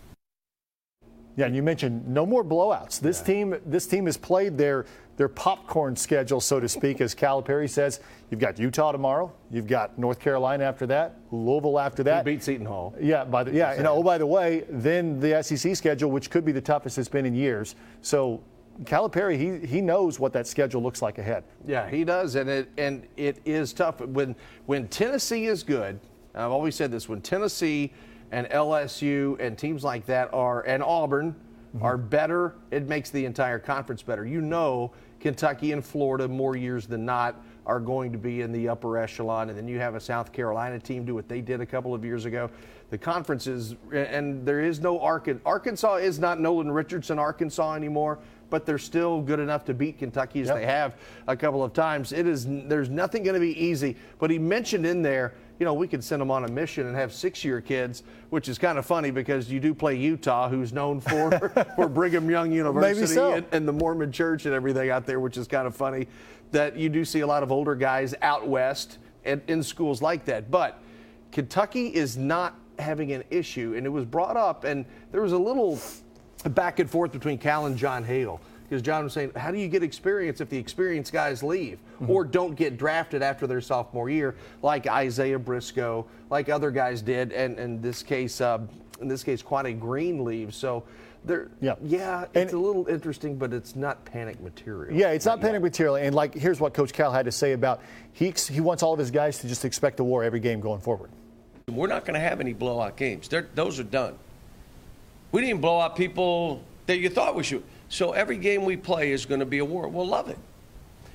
Yeah, 1.35 1.47
and 1.47 1.55
you 1.55 1.61
mentioned 1.61 2.07
no 2.07 2.25
more 2.25 2.45
blowouts. 2.45 2.97
This 2.97 3.19
yeah. 3.19 3.25
team, 3.25 3.55
this 3.65 3.85
team 3.85 4.05
has 4.05 4.15
played 4.15 4.57
their 4.57 4.85
their 5.17 5.27
popcorn 5.27 5.95
schedule, 5.95 6.41
so 6.41 6.59
to 6.59 6.67
speak, 6.67 6.99
as 7.01 7.13
Calipari 7.13 7.69
says. 7.69 7.99
You've 8.29 8.39
got 8.39 8.57
Utah 8.57 8.91
tomorrow. 8.91 9.31
You've 9.51 9.67
got 9.67 9.97
North 9.97 10.19
Carolina 10.19 10.63
after 10.63 10.87
that. 10.87 11.17
Louisville 11.31 11.79
after 11.79 12.03
that. 12.03 12.25
beat 12.25 12.43
Seton 12.43 12.65
Hall. 12.65 12.95
Yeah, 12.99 13.23
by 13.23 13.43
the, 13.43 13.53
yeah, 13.53 13.73
and 13.73 13.85
oh 13.87 14.01
by 14.01 14.17
the 14.17 14.25
way, 14.25 14.65
then 14.69 15.19
the 15.19 15.43
SEC 15.43 15.75
schedule, 15.75 16.09
which 16.09 16.29
could 16.29 16.43
be 16.43 16.51
the 16.51 16.61
toughest 16.61 16.97
it's 16.97 17.09
been 17.09 17.25
in 17.25 17.35
years. 17.35 17.75
So 18.01 18.43
Calipari, 18.83 19.37
he 19.37 19.67
he 19.67 19.81
knows 19.81 20.19
what 20.19 20.33
that 20.33 20.47
schedule 20.47 20.81
looks 20.81 21.01
like 21.01 21.19
ahead. 21.19 21.43
Yeah, 21.67 21.87
he 21.87 22.03
does, 22.03 22.35
and 22.35 22.49
it 22.49 22.69
and 22.77 23.05
it 23.17 23.39
is 23.45 23.71
tough 23.71 24.01
when 24.01 24.35
when 24.65 24.87
Tennessee 24.87 25.45
is 25.45 25.61
good. 25.61 25.99
I've 26.33 26.51
always 26.51 26.75
said 26.75 26.91
this: 26.91 27.07
when 27.07 27.21
Tennessee 27.21 27.93
and 28.31 28.47
LSU 28.47 29.39
and 29.39 29.57
teams 29.57 29.83
like 29.83 30.07
that 30.07 30.33
are 30.33 30.61
and 30.61 30.81
Auburn. 30.81 31.35
Mm-hmm. 31.75 31.85
are 31.85 31.97
better, 31.97 32.55
it 32.69 32.87
makes 32.87 33.09
the 33.09 33.25
entire 33.25 33.57
conference 33.57 34.03
better. 34.03 34.27
You 34.27 34.41
know, 34.41 34.91
Kentucky 35.19 35.71
and 35.71 35.83
Florida, 35.83 36.27
more 36.27 36.55
years 36.55 36.85
than 36.85 37.03
not, 37.03 37.41
are 37.65 37.79
going 37.79 38.11
to 38.11 38.17
be 38.19 38.41
in 38.41 38.51
the 38.51 38.69
upper 38.69 38.97
echelon. 38.97 39.49
And 39.49 39.57
then 39.57 39.67
you 39.67 39.79
have 39.79 39.95
a 39.95 39.99
South 39.99 40.31
Carolina 40.31 40.77
team 40.77 41.03
do 41.03 41.15
what 41.15 41.27
they 41.27 41.41
did 41.41 41.61
a 41.61 41.65
couple 41.65 41.95
of 41.95 42.05
years 42.05 42.25
ago. 42.25 42.51
The 42.91 42.97
conferences, 42.99 43.75
and 43.91 44.45
there 44.45 44.59
is 44.59 44.81
no 44.81 44.99
Arkansas. 44.99 45.41
Arkansas 45.47 45.95
is 45.95 46.19
not 46.19 46.39
Nolan 46.39 46.71
Richardson, 46.71 47.17
Arkansas 47.17 47.73
anymore 47.73 48.19
but 48.53 48.67
they're 48.67 48.77
still 48.77 49.19
good 49.19 49.39
enough 49.39 49.65
to 49.65 49.73
beat 49.73 49.97
Kentucky 49.97 50.39
as 50.39 50.45
yep. 50.45 50.57
they 50.57 50.65
have 50.67 50.95
a 51.27 51.35
couple 51.35 51.63
of 51.63 51.73
times. 51.73 52.13
It 52.13 52.27
is 52.27 52.45
there's 52.45 52.87
nothing 52.87 53.23
going 53.23 53.33
to 53.33 53.39
be 53.39 53.59
easy. 53.59 53.97
But 54.19 54.29
he 54.29 54.37
mentioned 54.37 54.85
in 54.85 55.01
there 55.01 55.33
you 55.59 55.65
know, 55.65 55.73
we 55.73 55.87
could 55.87 56.03
send 56.03 56.21
them 56.21 56.31
on 56.31 56.45
a 56.45 56.47
mission 56.47 56.87
and 56.87 56.95
have 56.95 57.13
six-year 57.13 57.61
kids, 57.61 58.03
which 58.31 58.49
is 58.49 58.57
kind 58.57 58.77
of 58.77 58.85
funny 58.85 59.11
because 59.11 59.51
you 59.51 59.59
do 59.59 59.73
play 59.73 59.95
Utah, 59.95 60.49
who's 60.49 60.73
known 60.73 60.99
for 60.99 61.31
for 61.75 61.87
Brigham 61.87 62.29
Young 62.29 62.51
University 62.51 63.05
so. 63.07 63.33
and, 63.33 63.45
and, 63.51 63.67
the 63.67 63.73
Mormon 63.73 64.11
Church 64.11 64.45
and 64.45 64.53
everything 64.53 64.89
out 64.89 65.05
there, 65.05 65.19
which 65.19 65.37
is 65.37 65.47
kind 65.47 65.67
of 65.67 65.75
funny. 65.75 66.07
That 66.51 66.77
you 66.77 66.89
do 66.89 67.05
see 67.05 67.21
a 67.21 67.27
lot 67.27 67.43
of 67.43 67.51
older 67.51 67.75
guys 67.75 68.13
out 68.21 68.47
west 68.47 68.97
and 69.25 69.41
in 69.47 69.63
schools 69.63 70.01
like 70.01 70.25
that, 70.25 70.51
but 70.51 70.79
Kentucky 71.31 71.87
is 71.87 72.17
not 72.17 72.55
having 72.77 73.11
an 73.11 73.23
issue, 73.29 73.73
and 73.75 73.85
it 73.85 73.89
was 73.89 74.05
brought 74.05 74.37
up, 74.37 74.63
and 74.63 74.85
there 75.11 75.21
was 75.21 75.31
a 75.31 75.37
little 75.37 75.79
back 76.49 76.79
and 76.79 76.89
forth 76.89 77.11
between 77.11 77.37
Cal 77.37 77.65
and 77.65 77.77
John 77.77 78.03
Hale 78.03 78.41
because 78.63 78.81
John 78.81 79.03
was 79.03 79.13
saying, 79.13 79.31
how 79.35 79.51
do 79.51 79.57
you 79.57 79.67
get 79.67 79.83
experience 79.83 80.41
if 80.41 80.49
the 80.49 80.57
experienced 80.57 81.13
guys 81.13 81.43
leave 81.43 81.79
mm-hmm. 81.95 82.09
or 82.09 82.23
don't 82.23 82.55
get 82.55 82.77
drafted 82.77 83.21
after 83.21 83.47
their 83.47 83.61
sophomore 83.61 84.09
year, 84.09 84.35
like 84.61 84.87
Isaiah 84.87 85.39
Briscoe, 85.39 86.05
like 86.29 86.49
other 86.49 86.71
guys 86.71 87.01
did, 87.01 87.31
and 87.31 87.59
in 87.59 87.81
this 87.81 88.03
case, 88.03 88.41
uh, 88.41 88.59
in 89.01 89.07
this 89.07 89.23
case, 89.23 89.41
Quade 89.41 89.79
Green 89.79 90.23
leaves. 90.23 90.55
So. 90.55 90.83
There, 91.25 91.47
yeah, 91.61 91.75
yeah, 91.81 92.23
it's 92.23 92.35
and, 92.35 92.51
a 92.51 92.59
little 92.59 92.85
interesting, 92.89 93.37
but 93.37 93.53
it's 93.53 93.77
not 93.77 94.03
panic 94.03 94.41
material. 94.41 94.93
Yeah, 94.93 95.11
it's 95.11 95.25
not, 95.25 95.39
not 95.39 95.45
panic 95.45 95.61
material. 95.61 95.95
And 95.95 96.13
like, 96.13 96.33
here's 96.33 96.59
what 96.59 96.73
Coach 96.73 96.91
Cal 96.91 97.13
had 97.13 97.23
to 97.23 97.31
say 97.31 97.53
about 97.53 97.79
he 98.11 98.33
he 98.51 98.59
wants 98.59 98.83
all 98.83 98.91
of 98.91 98.99
his 98.99 99.09
guys 99.09 99.37
to 99.37 99.47
just 99.47 99.63
expect 99.63 100.01
a 100.01 100.03
war 100.03 100.25
every 100.25 100.41
game 100.41 100.59
going 100.59 100.81
forward. 100.81 101.11
We're 101.69 101.87
not 101.87 102.03
going 102.03 102.15
to 102.15 102.19
have 102.19 102.41
any 102.41 102.51
blowout 102.51 102.97
games. 102.97 103.29
They're, 103.29 103.47
those 103.55 103.79
are 103.79 103.83
done. 103.83 104.15
We 105.31 105.39
didn't 105.39 105.61
blow 105.61 105.79
out 105.79 105.95
people 105.95 106.61
that 106.87 106.97
you 106.97 107.07
thought 107.09 107.35
we 107.35 107.43
should. 107.43 107.63
So 107.93 108.13
every 108.13 108.37
game 108.37 108.65
we 108.65 108.75
play 108.75 109.11
is 109.11 109.27
going 109.27 109.39
to 109.39 109.45
be 109.45 109.59
a 109.59 109.65
war. 109.65 109.87
We'll 109.87 110.07
love 110.07 110.27
it. 110.27 110.39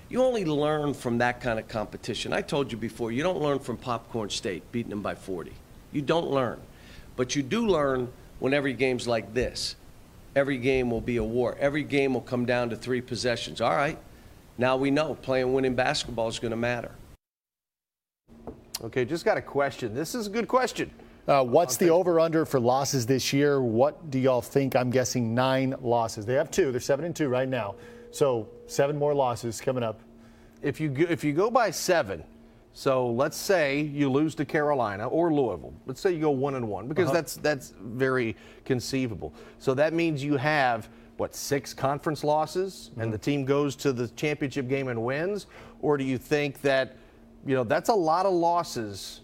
You 0.09 0.23
only 0.23 0.45
learn 0.45 0.95
from 0.95 1.19
that 1.19 1.41
kind 1.41 1.59
of 1.59 1.67
competition. 1.67 2.33
I 2.33 2.41
told 2.41 2.71
you 2.71 2.79
before, 2.79 3.11
you 3.11 3.25
don't 3.25 3.41
learn 3.41 3.59
from 3.59 3.77
Popcorn 3.77 4.31
State 4.31 4.63
beating 4.71 4.91
them 4.91 5.03
by 5.03 5.17
40. 5.17 5.51
You 5.91 6.03
don't 6.03 6.31
learn. 6.31 6.61
But 7.17 7.35
you 7.35 7.43
do 7.43 7.67
learn 7.67 8.13
when 8.39 8.55
every 8.55 8.75
game's 8.75 9.09
like 9.09 9.35
this. 9.35 9.75
Every 10.37 10.57
game 10.57 10.89
will 10.89 11.01
be 11.01 11.17
a 11.17 11.25
war. 11.25 11.57
Every 11.59 11.83
game 11.83 12.15
will 12.15 12.21
come 12.21 12.47
down 12.47 12.71
to 12.71 12.77
three 12.77 13.01
possessions. 13.01 13.61
All 13.61 13.75
right, 13.75 13.99
now 14.57 14.77
we 14.77 14.93
know 14.93 15.17
playing 15.17 15.53
winning 15.53 15.75
basketball 15.75 16.29
is 16.29 16.39
going 16.39 16.53
to 16.53 16.57
matter. 16.57 16.93
Okay, 18.85 19.05
just 19.05 19.25
got 19.25 19.37
a 19.37 19.43
question. 19.43 19.97
This 19.97 20.15
is 20.15 20.29
a 20.29 20.31
good 20.31 20.47
question. 20.47 20.93
Uh, 21.29 21.45
what's 21.45 21.77
the 21.77 21.91
over 21.91 22.19
under 22.19 22.47
for 22.47 22.59
losses 22.59 23.05
this 23.05 23.35
year? 23.35 23.61
What 23.61 24.11
do 24.11 24.19
y'all 24.19 24.41
think? 24.41 24.75
I'm 24.75 24.91
guessing 24.91 25.35
nine 25.35 25.75
losses. 25.83 26.25
They 26.25 26.33
have 26.33 26.51
two. 26.51 26.73
They're 26.73 26.81
seven 26.81 27.05
and 27.05 27.15
two 27.15 27.29
right 27.29 27.49
now. 27.49 27.75
So 28.13 28.49
seven 28.67 28.99
more 28.99 29.15
losses 29.15 29.61
coming 29.61 29.83
up. 29.83 30.01
If 30.63 30.81
you 30.81 30.89
go, 30.89 31.05
if 31.11 31.23
you 31.23 31.35
go 31.35 31.51
by 31.51 31.71
seven, 31.71 32.25
so 32.73 33.11
let's 33.11 33.37
say 33.37 33.83
you 33.83 34.11
lose 34.11 34.35
to 34.37 34.47
Carolina 34.47 35.07
or 35.07 35.31
Louisville. 35.31 35.75
Let's 35.85 36.01
say 36.01 36.13
you 36.15 36.21
go 36.21 36.31
one 36.31 36.55
and 36.55 36.67
one 36.67 36.89
because 36.89 37.09
uh-huh. 37.09 37.15
that's 37.15 37.37
that's 37.37 37.75
very 37.79 38.35
conceivable. 38.65 39.35
So 39.59 39.75
that 39.75 39.93
means 39.93 40.25
you 40.25 40.39
have 40.39 40.89
what 41.19 41.35
six 41.35 41.75
conference 41.75 42.25
losses 42.25 42.89
mm-hmm. 42.93 43.03
and 43.03 43.13
the 43.13 43.19
team 43.19 43.45
goes 43.45 43.77
to 43.77 43.93
the 43.93 44.09
championship 44.09 44.67
game 44.67 44.89
and 44.89 45.05
wins, 45.05 45.47
or 45.83 45.99
do 45.99 46.05
you 46.05 46.17
think 46.17 46.63
that 46.63 46.97
you 47.45 47.55
know 47.55 47.65
that's 47.65 47.91
a 47.91 47.95
lot 47.95 48.25
of 48.25 48.33
losses 48.33 49.21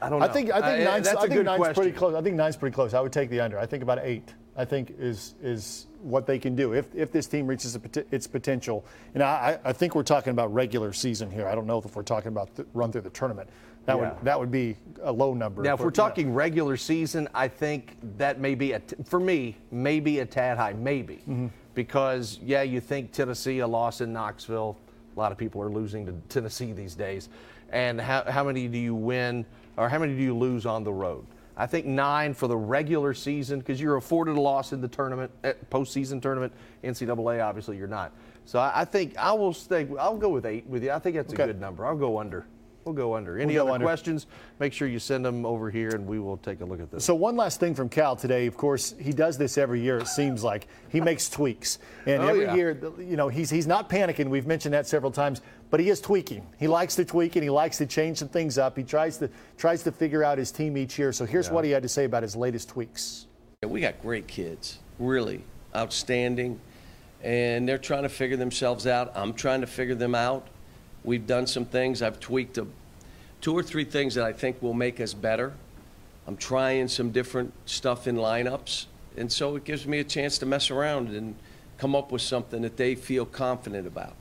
I 0.00 0.08
don't 0.08 0.20
know. 0.20 0.26
I 0.26 0.28
think 0.28 0.52
I 0.52 0.60
think 0.60 0.84
nine's, 0.84 1.08
I 1.08 1.26
think 1.26 1.44
nine's 1.44 1.58
question. 1.58 1.74
pretty 1.74 1.96
close. 1.96 2.14
I 2.14 2.22
think 2.22 2.36
nine's 2.36 2.56
pretty 2.56 2.74
close. 2.74 2.94
I 2.94 3.00
would 3.00 3.12
take 3.12 3.30
the 3.30 3.40
under. 3.40 3.58
I 3.58 3.66
think 3.66 3.82
about 3.82 3.98
eight. 4.02 4.34
I 4.56 4.64
think 4.64 4.94
is 4.98 5.34
is 5.42 5.86
what 6.02 6.26
they 6.26 6.38
can 6.38 6.54
do 6.54 6.74
if 6.74 6.94
if 6.94 7.10
this 7.10 7.26
team 7.26 7.46
reaches 7.46 7.78
its 8.10 8.26
potential. 8.26 8.84
And 9.14 9.22
I, 9.22 9.58
I 9.64 9.72
think 9.72 9.94
we're 9.94 10.02
talking 10.02 10.30
about 10.30 10.52
regular 10.52 10.92
season 10.92 11.30
here. 11.30 11.48
I 11.48 11.54
don't 11.54 11.66
know 11.66 11.78
if 11.78 11.96
we're 11.96 12.02
talking 12.02 12.28
about 12.28 12.50
run 12.74 12.92
through 12.92 13.02
the 13.02 13.10
tournament. 13.10 13.48
That 13.86 13.96
yeah. 13.96 14.12
would 14.12 14.24
that 14.24 14.38
would 14.38 14.50
be 14.50 14.76
a 15.02 15.12
low 15.12 15.34
number. 15.34 15.62
Now, 15.62 15.74
if 15.74 15.80
we're 15.80 15.90
talking 15.90 16.28
yeah. 16.28 16.36
regular 16.36 16.76
season, 16.76 17.28
I 17.34 17.48
think 17.48 17.96
that 18.18 18.38
may 18.38 18.54
be 18.54 18.72
a 18.72 18.80
t- 18.80 18.96
for 19.04 19.18
me 19.18 19.56
maybe 19.70 20.20
a 20.20 20.26
tad 20.26 20.58
high, 20.58 20.74
maybe 20.74 21.16
mm-hmm. 21.16 21.48
because 21.74 22.38
yeah, 22.42 22.62
you 22.62 22.80
think 22.80 23.12
Tennessee 23.12 23.60
a 23.60 23.66
loss 23.66 24.00
in 24.00 24.12
Knoxville. 24.12 24.76
A 25.14 25.18
lot 25.18 25.32
of 25.32 25.38
people 25.38 25.60
are 25.60 25.68
losing 25.68 26.06
to 26.06 26.12
Tennessee 26.28 26.72
these 26.72 26.94
days. 26.94 27.28
And 27.70 28.00
how, 28.00 28.22
how 28.30 28.44
many 28.44 28.68
do 28.68 28.78
you 28.78 28.94
win? 28.94 29.46
Or 29.76 29.88
how 29.88 29.98
many 29.98 30.14
do 30.14 30.22
you 30.22 30.36
lose 30.36 30.66
on 30.66 30.84
the 30.84 30.92
road? 30.92 31.26
I 31.56 31.66
think 31.66 31.84
nine 31.86 32.32
for 32.34 32.48
the 32.48 32.56
regular 32.56 33.12
season 33.12 33.58
because 33.58 33.80
you're 33.80 33.96
afforded 33.96 34.36
a 34.36 34.40
loss 34.40 34.72
in 34.72 34.80
the 34.80 34.88
tournament, 34.88 35.30
eh, 35.44 35.52
postseason 35.70 36.20
tournament. 36.22 36.52
NCAA, 36.82 37.44
obviously, 37.44 37.76
you're 37.76 37.86
not. 37.86 38.12
So 38.46 38.58
I, 38.58 38.80
I, 38.80 38.84
think 38.84 39.16
I 39.18 39.32
will 39.32 39.52
stay. 39.52 39.86
I'll 40.00 40.16
go 40.16 40.30
with 40.30 40.46
eight 40.46 40.66
with 40.66 40.82
you. 40.82 40.90
I 40.90 40.98
think 40.98 41.16
that's 41.16 41.32
okay. 41.32 41.42
a 41.42 41.46
good 41.48 41.60
number. 41.60 41.86
I'll 41.86 41.96
go 41.96 42.18
under. 42.18 42.46
We'll 42.84 42.94
go 42.94 43.14
under. 43.14 43.38
Any 43.38 43.54
We'll 43.54 43.64
other 43.64 43.74
under. 43.74 43.84
questions? 43.84 44.26
Make 44.58 44.72
sure 44.72 44.88
you 44.88 44.98
send 44.98 45.24
them 45.24 45.46
over 45.46 45.70
here, 45.70 45.90
and 45.90 46.04
we 46.04 46.18
will 46.18 46.38
take 46.38 46.60
a 46.62 46.64
look 46.64 46.80
at 46.80 46.90
this. 46.90 47.04
So 47.04 47.14
one 47.14 47.36
last 47.36 47.60
thing 47.60 47.76
from 47.76 47.88
Cal 47.88 48.16
today. 48.16 48.46
Of 48.46 48.56
course, 48.56 48.96
he 48.98 49.12
does 49.12 49.38
this 49.38 49.56
every 49.56 49.80
year. 49.80 49.98
It 49.98 50.08
seems 50.08 50.42
like 50.42 50.66
he 50.88 51.00
makes 51.00 51.28
tweaks, 51.30 51.78
and 52.06 52.22
Oh, 52.22 52.28
every 52.28 52.44
yeah. 52.44 52.54
year, 52.56 52.92
you 52.98 53.16
know, 53.16 53.28
he's 53.28 53.50
he's 53.50 53.68
not 53.68 53.88
panicking. 53.88 54.30
We've 54.30 54.48
mentioned 54.48 54.74
that 54.74 54.88
several 54.88 55.12
times, 55.12 55.42
but 55.72 55.80
he 55.80 55.88
is 55.88 56.02
tweaking. 56.02 56.46
He 56.58 56.68
likes 56.68 56.96
to 56.96 57.04
tweak 57.04 57.34
and 57.34 57.42
he 57.42 57.48
likes 57.48 57.78
to 57.78 57.86
change 57.86 58.18
some 58.18 58.28
things 58.28 58.58
up. 58.58 58.76
He 58.76 58.84
tries 58.84 59.16
to 59.16 59.30
tries 59.56 59.82
to 59.84 59.90
figure 59.90 60.22
out 60.22 60.36
his 60.36 60.52
team 60.52 60.76
each 60.76 60.98
year. 60.98 61.12
So 61.12 61.24
here's 61.24 61.50
what 61.50 61.64
he 61.64 61.70
had 61.70 61.82
to 61.82 61.88
say 61.88 62.04
about 62.04 62.22
his 62.22 62.36
latest 62.36 62.68
tweaks. 62.68 63.26
Yeah, 63.62 63.70
We 63.70 63.80
got 63.80 64.00
great 64.02 64.28
kids, 64.28 64.80
really 64.98 65.42
outstanding, 65.74 66.60
and 67.22 67.66
they're 67.66 67.78
trying 67.78 68.02
to 68.02 68.10
figure 68.10 68.36
themselves 68.36 68.86
out. 68.86 69.12
I'm 69.14 69.32
trying 69.32 69.62
to 69.62 69.66
figure 69.66 69.94
them 69.94 70.14
out. 70.14 70.46
We've 71.04 71.26
done 71.26 71.46
some 71.46 71.64
things. 71.64 72.02
I've 72.02 72.20
tweaked 72.20 72.58
a, 72.58 72.66
two 73.40 73.54
or 73.54 73.62
three 73.62 73.84
things 73.84 74.14
that 74.16 74.24
I 74.24 74.34
think 74.34 74.60
will 74.60 74.74
make 74.74 75.00
us 75.00 75.14
better. 75.14 75.54
I'm 76.26 76.36
trying 76.36 76.86
some 76.86 77.12
different 77.12 77.50
stuff 77.64 78.06
in 78.06 78.16
lineups, 78.16 78.84
and 79.16 79.32
so 79.32 79.56
it 79.56 79.64
gives 79.64 79.86
me 79.86 80.00
a 80.00 80.04
chance 80.04 80.36
to 80.38 80.46
mess 80.46 80.70
around 80.70 81.08
and 81.08 81.34
come 81.78 81.96
up 81.96 82.12
with 82.12 82.20
something 82.20 82.60
that 82.60 82.76
they 82.76 82.94
feel 82.94 83.24
confident 83.24 83.86
about. 83.86 84.16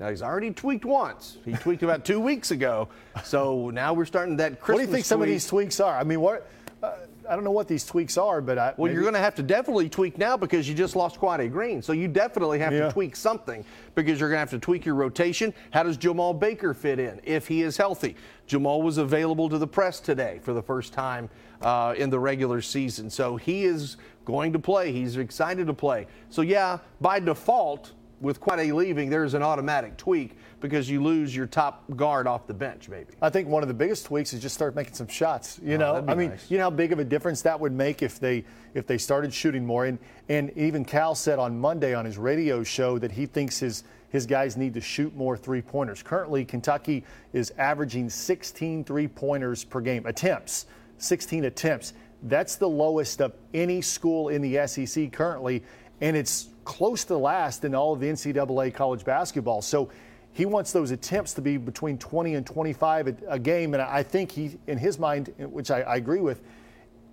Now 0.00 0.08
he's 0.08 0.22
already 0.22 0.50
tweaked 0.50 0.86
once. 0.86 1.36
He 1.44 1.52
tweaked 1.52 1.82
about 1.82 2.04
two 2.06 2.18
weeks 2.20 2.50
ago. 2.50 2.88
So 3.22 3.68
now 3.70 3.92
we're 3.92 4.06
starting 4.06 4.36
that 4.38 4.58
Christmas. 4.60 4.68
what 4.68 4.78
do 4.78 4.88
you 4.88 4.92
think 4.94 5.04
some 5.04 5.20
of 5.20 5.28
these 5.28 5.46
tweaks 5.46 5.78
are? 5.78 5.96
I 5.96 6.04
mean, 6.04 6.20
what? 6.22 6.50
Uh, 6.82 6.92
I 7.28 7.34
don't 7.34 7.44
know 7.44 7.50
what 7.50 7.68
these 7.68 7.84
tweaks 7.84 8.16
are, 8.16 8.40
but 8.40 8.58
I, 8.58 8.72
Well, 8.76 8.86
maybe- 8.86 8.94
you're 8.94 9.02
going 9.02 9.14
to 9.14 9.20
have 9.20 9.34
to 9.36 9.42
definitely 9.42 9.88
tweak 9.90 10.16
now 10.16 10.36
because 10.38 10.66
you 10.68 10.74
just 10.74 10.96
lost 10.96 11.18
Quade 11.20 11.52
Green. 11.52 11.82
So 11.82 11.92
you 11.92 12.08
definitely 12.08 12.58
have 12.60 12.72
Yeah. 12.72 12.86
to 12.86 12.92
tweak 12.92 13.14
something 13.14 13.62
because 13.94 14.18
you're 14.18 14.30
going 14.30 14.36
to 14.38 14.40
have 14.40 14.50
to 14.50 14.58
tweak 14.58 14.86
your 14.86 14.94
rotation. 14.94 15.52
How 15.70 15.82
does 15.82 15.98
Jemarl 15.98 16.40
Baker 16.40 16.72
fit 16.72 16.98
in 16.98 17.20
if 17.22 17.46
he 17.46 17.60
is 17.62 17.76
healthy? 17.76 18.16
Jamal 18.46 18.80
was 18.82 18.96
available 18.96 19.48
to 19.50 19.58
the 19.58 19.66
press 19.66 20.00
today 20.00 20.40
for 20.42 20.54
the 20.54 20.62
first 20.62 20.92
time 20.94 21.28
uh, 21.60 21.94
in 21.98 22.08
the 22.08 22.18
regular 22.18 22.62
season. 22.62 23.10
So 23.10 23.36
he 23.36 23.64
is 23.64 23.98
going 24.24 24.52
to 24.54 24.58
play. 24.58 24.90
He's 24.90 25.18
excited 25.18 25.66
to 25.66 25.74
play. 25.74 26.06
So, 26.30 26.40
yeah, 26.42 26.78
by 27.02 27.20
default, 27.20 27.92
with 28.20 28.40
Quade 28.40 28.72
leaving, 28.72 29.08
there's 29.08 29.34
an 29.34 29.42
automatic 29.42 29.96
tweak 29.96 30.36
because 30.60 30.90
you 30.90 31.02
lose 31.02 31.34
your 31.34 31.46
top 31.46 31.84
guard 31.96 32.26
off 32.26 32.46
the 32.46 32.54
bench, 32.54 32.88
maybe. 32.88 33.14
I 33.22 33.30
think 33.30 33.48
one 33.48 33.62
of 33.62 33.68
the 33.68 33.74
biggest 33.74 34.06
tweaks 34.06 34.32
is 34.32 34.42
just 34.42 34.54
start 34.54 34.74
making 34.76 34.94
some 34.94 35.08
shots. 35.08 35.58
You 35.62 35.74
oh, 35.74 35.78
know, 35.78 35.90
Oh, 35.90 35.94
that'd 35.94 36.10
I 36.10 36.14
mean, 36.14 36.30
nice. 36.30 36.50
you 36.50 36.58
know 36.58 36.64
how 36.64 36.70
big 36.70 36.92
of 36.92 36.98
a 36.98 37.04
difference 37.04 37.42
that 37.42 37.58
would 37.58 37.72
make 37.72 38.02
if 38.02 38.20
they 38.20 38.44
if 38.74 38.86
they 38.86 38.98
started 38.98 39.32
shooting 39.32 39.64
more. 39.64 39.86
And 39.86 39.98
and 40.28 40.50
even 40.56 40.84
Cal 40.84 41.14
said 41.14 41.38
on 41.38 41.58
Monday 41.58 41.94
on 41.94 42.04
his 42.04 42.18
radio 42.18 42.62
show 42.62 42.98
that 42.98 43.12
he 43.12 43.26
thinks 43.26 43.58
his 43.58 43.84
his 44.10 44.26
guys 44.26 44.56
need 44.56 44.74
to 44.74 44.80
shoot 44.80 45.14
more 45.16 45.36
three 45.36 45.62
pointers. 45.62 46.02
Currently, 46.02 46.44
Kentucky 46.44 47.04
is 47.32 47.52
averaging 47.58 48.10
16 48.10 48.84
three 48.84 49.08
pointers 49.08 49.64
per 49.64 49.80
game 49.80 50.04
attempts, 50.06 50.66
16 50.98 51.44
attempts. 51.44 51.94
That's 52.24 52.56
the 52.56 52.68
lowest 52.68 53.22
of 53.22 53.32
any 53.54 53.80
school 53.80 54.28
in 54.28 54.42
the 54.42 54.66
SEC 54.66 55.10
currently, 55.10 55.62
and 56.02 56.16
it's 56.16 56.48
close 56.70 57.04
to 57.04 57.16
last 57.16 57.64
in 57.64 57.74
all 57.74 57.92
of 57.92 57.98
the 57.98 58.06
NCAA 58.06 58.72
college 58.72 59.04
basketball. 59.04 59.60
So 59.60 59.90
he 60.32 60.46
wants 60.46 60.70
those 60.70 60.92
attempts 60.92 61.34
to 61.34 61.42
be 61.42 61.56
between 61.56 61.98
20 61.98 62.36
and 62.36 62.46
25 62.46 63.08
a, 63.08 63.16
a 63.26 63.38
game. 63.40 63.74
And 63.74 63.82
I 63.82 64.04
think 64.04 64.30
he, 64.30 64.56
in 64.68 64.78
his 64.78 64.96
mind, 64.96 65.34
which 65.38 65.72
I, 65.72 65.80
I 65.80 65.96
agree 65.96 66.20
with, 66.20 66.42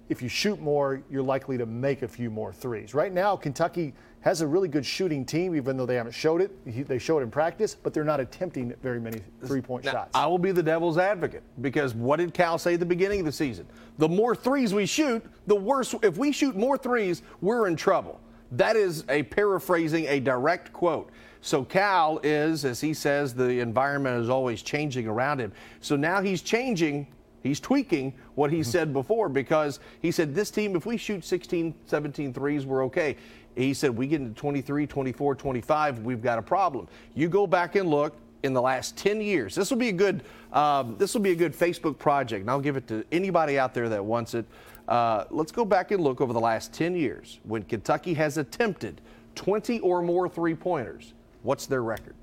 if 0.10 0.22
you 0.22 0.30
shoot 0.30 0.62
more, 0.62 1.02
you're 1.10 1.24
likely 1.24 1.58
to 1.58 1.66
make 1.66 2.04
a 2.04 2.08
few 2.08 2.30
more 2.30 2.54
threes. 2.54 2.94
Right 2.94 3.12
now, 3.12 3.36
Kentucky 3.36 3.96
has 4.22 4.42
a 4.42 4.48
really 4.48 4.68
good 4.68 4.86
shooting 4.86 5.26
team, 5.26 5.56
even 5.56 5.76
though 5.76 5.88
they 5.88 5.96
haven't 5.96 6.14
showed 6.14 6.40
it. 6.40 6.52
He, 6.66 6.84
they 6.84 7.00
show 7.00 7.18
it 7.18 7.24
in 7.24 7.32
practice, 7.32 7.74
but 7.74 7.96
they're 7.96 8.04
not 8.04 8.20
attempting 8.20 8.76
very 8.84 9.00
many 9.00 9.22
three 9.44 9.60
point 9.60 9.86
Now, 9.86 9.92
shots. 9.92 10.12
I 10.14 10.28
will 10.28 10.38
be 10.38 10.52
the 10.52 10.62
devil's 10.62 11.00
advocate 11.00 11.42
because 11.62 11.96
what 11.96 12.18
did 12.18 12.32
Cal 12.32 12.60
say 12.60 12.76
at 12.76 12.80
the 12.80 12.86
beginning 12.86 13.22
of 13.22 13.26
the 13.26 13.32
season? 13.32 13.66
The 13.98 14.08
more 14.08 14.36
threes 14.36 14.72
we 14.72 14.86
shoot, 14.86 15.26
the 15.48 15.56
worse. 15.56 15.96
If 16.04 16.18
we 16.18 16.32
shoot 16.32 16.56
more 16.56 16.78
threes, 16.78 17.24
we're 17.42 17.68
in 17.68 17.76
trouble. 17.76 18.22
That 18.52 18.76
is 18.76 19.04
a 19.10 19.24
paraphrasing, 19.24 20.06
a 20.08 20.20
direct 20.20 20.72
quote. 20.74 21.10
So 21.42 21.64
Cal 21.64 22.20
is, 22.24 22.66
as 22.66 22.82
he 22.82 22.94
says, 22.94 23.34
the 23.34 23.60
environment 23.60 24.22
is 24.22 24.30
always 24.30 24.62
changing 24.62 25.08
around 25.08 25.40
him. 25.40 25.52
So 25.82 25.96
now 25.96 26.22
he's 26.22 26.42
changing. 26.42 27.08
He's 27.44 27.60
tweaking 27.60 28.14
what 28.36 28.52
he 28.52 28.64
said 28.64 28.92
before 28.92 29.30
because 29.30 29.80
he 30.02 30.12
said, 30.12 30.34
This 30.34 30.52
team, 30.52 30.76
if 30.76 30.86
we 30.86 30.98
shoot 30.98 31.24
16, 31.24 31.74
17 31.86 32.34
threes, 32.34 32.66
we're 32.66 32.84
okay. 32.86 33.16
He 33.56 33.74
said, 33.74 33.96
We 33.96 34.08
get 34.08 34.22
into 34.22 34.34
23, 34.34 34.88
24, 34.88 35.36
25, 35.36 36.00
we've 36.00 36.22
got 36.22 36.40
a 36.40 36.42
problem. 36.42 36.88
You 37.14 37.30
go 37.30 37.48
back 37.48 37.76
and 37.76 37.90
look 37.90 38.16
in 38.44 38.54
the 38.54 38.62
last 38.62 38.98
10 38.98 39.22
years. 39.22 39.56
This 39.56 39.70
will 39.70 39.78
be 39.78 39.90
a 39.90 39.94
good 39.94 40.24
um, 40.54 40.96
this 40.98 41.14
will 41.14 41.22
be 41.22 41.32
a 41.32 41.36
good 41.36 41.54
Facebook 41.54 41.98
project, 41.98 42.42
and 42.42 42.50
I'll 42.50 42.62
give 42.62 42.78
it 42.78 42.88
to 42.88 43.04
anybody 43.12 43.60
out 43.60 43.74
there 43.74 43.90
that 43.90 44.04
wants 44.04 44.34
it. 44.34 44.46
Uh, 44.88 45.26
let's 45.30 45.52
go 45.52 45.66
back 45.66 45.92
and 45.92 46.02
look 46.02 46.22
over 46.22 46.34
the 46.34 46.40
last 46.40 46.74
10 46.74 46.96
years 46.96 47.40
when 47.44 47.64
Kentucky 47.64 48.14
has 48.14 48.38
attempted 48.38 49.02
20 49.36 49.80
or 49.82 50.02
more 50.02 50.30
three 50.30 50.56
pointers. 50.56 51.14
What's 51.44 51.66
their 51.66 51.84
record 51.84 52.16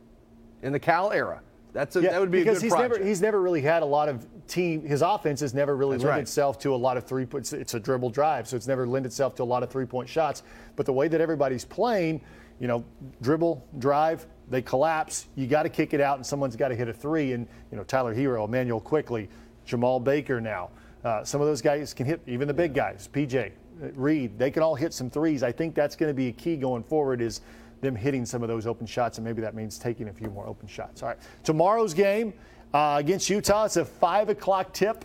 in 0.63 0.73
the 0.73 0.81
Cal 0.81 1.13
era? 1.13 1.41
That's 1.73 1.97
a, 1.97 2.03
Yeah, 2.03 2.13
that 2.13 2.21
would 2.21 2.31
be 2.31 2.39
a 2.39 2.45
because 2.45 2.59
good 2.59 2.65
he's 2.65 2.73
project. 2.73 2.95
never 2.95 3.07
he's 3.07 3.21
never 3.21 3.41
really 3.43 3.61
had 3.61 3.83
a 3.83 3.87
lot 3.87 4.09
of 4.09 4.27
team. 4.47 4.85
His 4.85 5.03
offense 5.03 5.41
has 5.41 5.55
never 5.55 5.77
really 5.77 5.99
lent 5.99 6.09
right. 6.09 6.21
itself 6.21 6.59
to 6.61 6.75
a 6.75 6.77
lot 6.77 6.97
of 6.97 7.05
three. 7.05 7.27
It's, 7.35 7.53
it's 7.53 7.75
a 7.75 7.81
dribble 7.81 8.11
drive, 8.11 8.49
so 8.49 8.57
it's 8.57 8.69
never 8.69 8.87
lent 8.87 9.07
itself 9.07 9.35
to 9.37 9.43
a 9.43 9.45
lot 9.45 9.63
of 9.63 9.71
three 9.71 9.85
point 9.85 10.09
shots. 10.09 10.43
But 10.77 10.87
the 10.87 10.93
way 10.93 11.09
that 11.09 11.21
everybody's 11.21 11.65
playing, 11.65 12.21
you 12.61 12.69
know, 12.69 12.85
dribble, 13.23 13.67
drive, 13.79 14.27
they 14.49 14.63
collapse. 14.63 15.27
You 15.35 15.47
got 15.47 15.65
to 15.65 15.69
kick 15.69 15.95
it 15.95 16.01
out, 16.01 16.17
and 16.17 16.25
someone's 16.27 16.57
got 16.57 16.69
to 16.69 16.77
hit 16.77 16.89
a 16.89 16.93
three. 16.93 17.33
And 17.33 17.47
you 17.71 17.77
know, 17.77 17.85
Tyler 17.85 18.15
Herro, 18.15 18.47
Immanuel 18.47 18.81
Quickley, 18.81 19.29
Jemarl 19.67 20.03
Baker 20.03 20.41
now. 20.41 20.71
Uh, 21.05 21.23
some 21.23 21.41
of 21.41 21.47
those 21.47 21.61
guys 21.61 21.93
can 21.93 22.07
hit, 22.07 22.21
even 22.27 22.49
the 22.49 22.55
big 22.55 22.75
guys, 22.75 23.09
PJ, 23.13 23.53
uh, 23.83 23.89
Reid, 23.95 24.39
they 24.39 24.51
can 24.51 24.63
all 24.63 24.75
hit 24.75 24.95
some 24.95 25.11
threes. 25.11 25.43
I 25.43 25.53
think 25.53 25.75
that's 25.75 25.97
going 25.97 26.09
to 26.09 26.15
be 26.15 26.29
a 26.29 26.33
key 26.33 26.57
going 26.57 26.83
forward 26.83 27.21
is 27.21 27.43
them 27.83 27.95
hitting 27.95 28.25
some 28.25 28.43
of 28.43 28.49
those 28.49 28.67
open 28.67 28.87
shots, 28.87 29.19
and 29.19 29.25
maybe 29.25 29.43
that 29.43 29.55
means 29.55 29.79
taking 29.79 30.09
a 30.09 30.13
few 30.13 30.31
more 30.31 30.47
open 30.47 30.67
shots. 30.67 31.03
All 31.03 31.11
right, 31.11 31.19
tomorrow's 31.43 31.93
game 31.93 32.33
uh, 32.73 32.97
against 32.99 33.29
Utah, 33.29 33.67
it's 33.67 33.77
a 33.77 33.85
5 33.85 34.31
o'clock 34.31 34.73
tip 34.73 35.05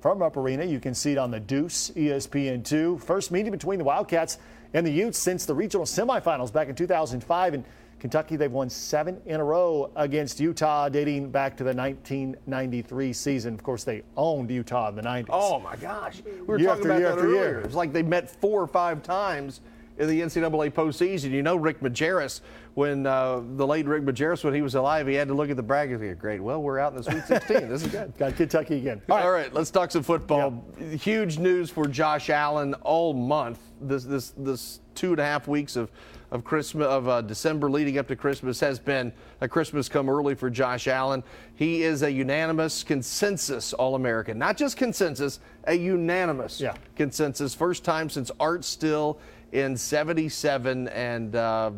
from 0.00 0.18
Rupp 0.18 0.36
Arena. 0.36 0.64
You 0.64 0.80
can 0.80 0.94
see 0.94 1.12
it 1.12 1.18
on 1.18 1.30
the 1.30 1.40
Deuce, 1.40 1.90
E 1.96 2.08
ESPN2. 2.08 3.02
First 3.02 3.32
meeting 3.32 3.50
between 3.50 3.78
the 3.78 3.84
Wildcats 3.84 4.38
and 4.74 4.86
the 4.86 4.90
Utes 4.90 5.18
since 5.18 5.46
the 5.46 5.54
regional 5.54 5.86
semifinals 5.86 6.52
back 6.52 6.68
in 6.68 6.74
2005. 6.74 7.54
And 7.54 7.64
Kentucky, 7.98 8.36
they've 8.36 8.50
won 8.52 8.70
seven 8.70 9.20
in 9.26 9.40
a 9.40 9.44
row 9.44 9.90
against 9.96 10.38
Utah, 10.38 10.88
dating 10.88 11.30
back 11.30 11.56
to 11.56 11.64
the 11.64 11.74
1993 11.74 13.12
season. 13.12 13.54
Of 13.54 13.62
course, 13.62 13.84
they 13.84 14.02
owned 14.16 14.50
Utah 14.50 14.88
in 14.90 14.94
the 14.96 15.02
90s. 15.02 15.26
Oh 15.30 15.58
my 15.58 15.76
gosh, 15.76 16.22
we 16.24 16.40
were 16.42 16.58
Year 16.58 16.68
talking 16.68 16.84
about 16.86 16.98
year 17.00 17.08
that 17.08 17.14
after 17.14 17.26
earlier. 17.26 17.40
year. 17.40 17.60
It's 17.60 17.74
like 17.74 17.92
they 17.92 18.02
met 18.02 18.30
four 18.40 18.62
or 18.62 18.66
five 18.68 19.02
times 19.02 19.60
in 19.98 20.06
the 20.08 20.20
NCAA 20.20 20.70
postseason. 20.72 21.30
You 21.30 21.42
know, 21.42 21.56
Rick 21.56 21.80
Majerus, 21.80 22.40
when 22.74 23.04
uh, 23.04 23.42
the 23.56 23.66
late 23.66 23.86
Rick 23.86 24.04
Majerus, 24.04 24.44
when 24.44 24.54
he 24.54 24.62
was 24.62 24.76
alive, 24.76 25.08
he 25.08 25.14
had 25.14 25.26
to 25.26 25.34
look 25.34 25.50
at 25.50 25.56
the 25.56 25.62
bracket 25.62 26.00
and 26.00 26.14
go, 26.16 26.20
"Great, 26.20 26.40
well, 26.40 26.62
we're 26.62 26.78
out 26.78 26.92
in 26.92 26.98
the 26.98 27.02
Sweet 27.02 27.24
16. 27.26 27.68
this 27.68 27.82
is 27.82 27.90
good." 27.90 28.12
Got 28.18 28.36
Kentucky 28.36 28.76
again. 28.76 29.02
All 29.10 29.32
right. 29.32 29.52
let's 29.52 29.70
talk 29.72 29.90
some 29.90 30.04
football. 30.04 30.64
Huge 31.00 31.38
news 31.38 31.68
for 31.70 31.88
Josh 31.88 32.30
Allen 32.30 32.74
all 32.74 33.12
month. 33.12 33.58
This 33.80 34.04
this 34.04 34.30
this 34.36 34.80
two 34.98 35.12
and 35.12 35.20
a 35.20 35.24
half 35.24 35.46
weeks 35.46 35.76
of 35.76 35.90
of 36.30 36.44
Christmas 36.44 36.86
of 36.86 37.08
uh, 37.08 37.22
December 37.22 37.70
leading 37.70 37.96
up 37.96 38.06
to 38.08 38.14
Christmas 38.16 38.60
has 38.60 38.78
been 38.78 39.10
a 39.40 39.48
Christmas 39.48 39.88
come 39.88 40.10
early 40.10 40.34
for 40.34 40.50
Josh 40.50 40.86
Allen. 40.86 41.22
He 41.54 41.82
is 41.84 42.02
a 42.02 42.12
unanimous 42.12 42.82
consensus 42.82 43.72
All-American, 43.72 44.38
not 44.38 44.58
just 44.58 44.76
consensus, 44.76 45.40
a 45.64 45.72
unanimous 45.72 46.60
Yeah. 46.60 46.74
consensus. 46.96 47.54
First 47.54 47.82
time 47.82 48.10
since 48.10 48.30
Art 48.38 48.62
Still 48.66 49.18
in 49.52 49.76
'77, 49.76 50.88
and 50.88 51.34
uh, 51.34 51.70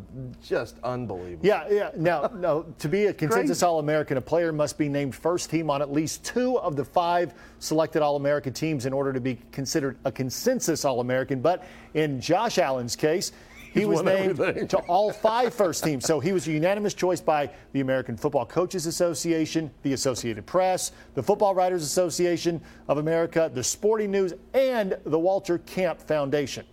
just 0.43 0.77
unbelievable. 0.83 1.47
Yeah, 1.47 1.69
yeah. 1.71 1.91
Now, 1.97 2.31
no, 2.35 2.67
to 2.79 2.89
be 2.89 3.07
a 3.07 3.13
consensus 3.13 3.63
All 3.63 3.79
American, 3.79 4.17
a 4.17 4.21
player 4.21 4.53
must 4.53 4.77
be 4.79 4.89
named 4.89 5.15
first 5.15 5.51
team 5.51 5.71
on 5.71 5.81
at 5.83 5.93
least 5.93 6.25
two 6.25 6.59
of 6.59 6.77
the 6.77 6.85
five 6.85 7.35
selected 7.59 8.03
All 8.03 8.17
American 8.17 8.53
teams 8.53 8.87
in 8.87 8.93
order 8.93 9.13
to 9.13 9.21
be 9.21 9.39
considered 9.53 9.99
a 10.05 10.13
consensus 10.13 10.85
All 10.85 11.01
American. 11.01 11.41
But 11.41 11.65
in 11.95 12.21
Josh 12.21 12.59
Allen's 12.59 12.97
case, 12.97 13.33
he 13.73 13.81
He's 13.81 13.89
was 13.89 14.03
named 14.03 14.41
everything. 14.41 14.69
to 14.69 14.79
all 14.79 15.13
five 15.13 15.55
first 15.55 15.85
teams. 15.85 16.05
So 16.05 16.19
he 16.19 16.33
was 16.33 16.49
a 16.49 16.53
unanimous 16.53 16.93
choice 16.93 17.21
by 17.21 17.51
the 17.73 17.81
American 17.81 18.17
Football 18.17 18.47
Coaches 18.47 18.87
Association, 18.87 19.71
the 19.83 19.93
Associated 19.93 20.45
Press, 20.45 20.91
the 21.15 21.23
Football 21.23 21.55
Writers 21.55 21.85
Association 21.85 22.61
of 22.89 22.99
America, 22.99 23.49
the 23.55 23.63
Sporting 23.63 24.11
News, 24.11 24.35
and 24.55 24.99
the 25.05 25.19
Walter 25.19 25.59
Camp 25.59 26.01
Foundation. 26.01 26.65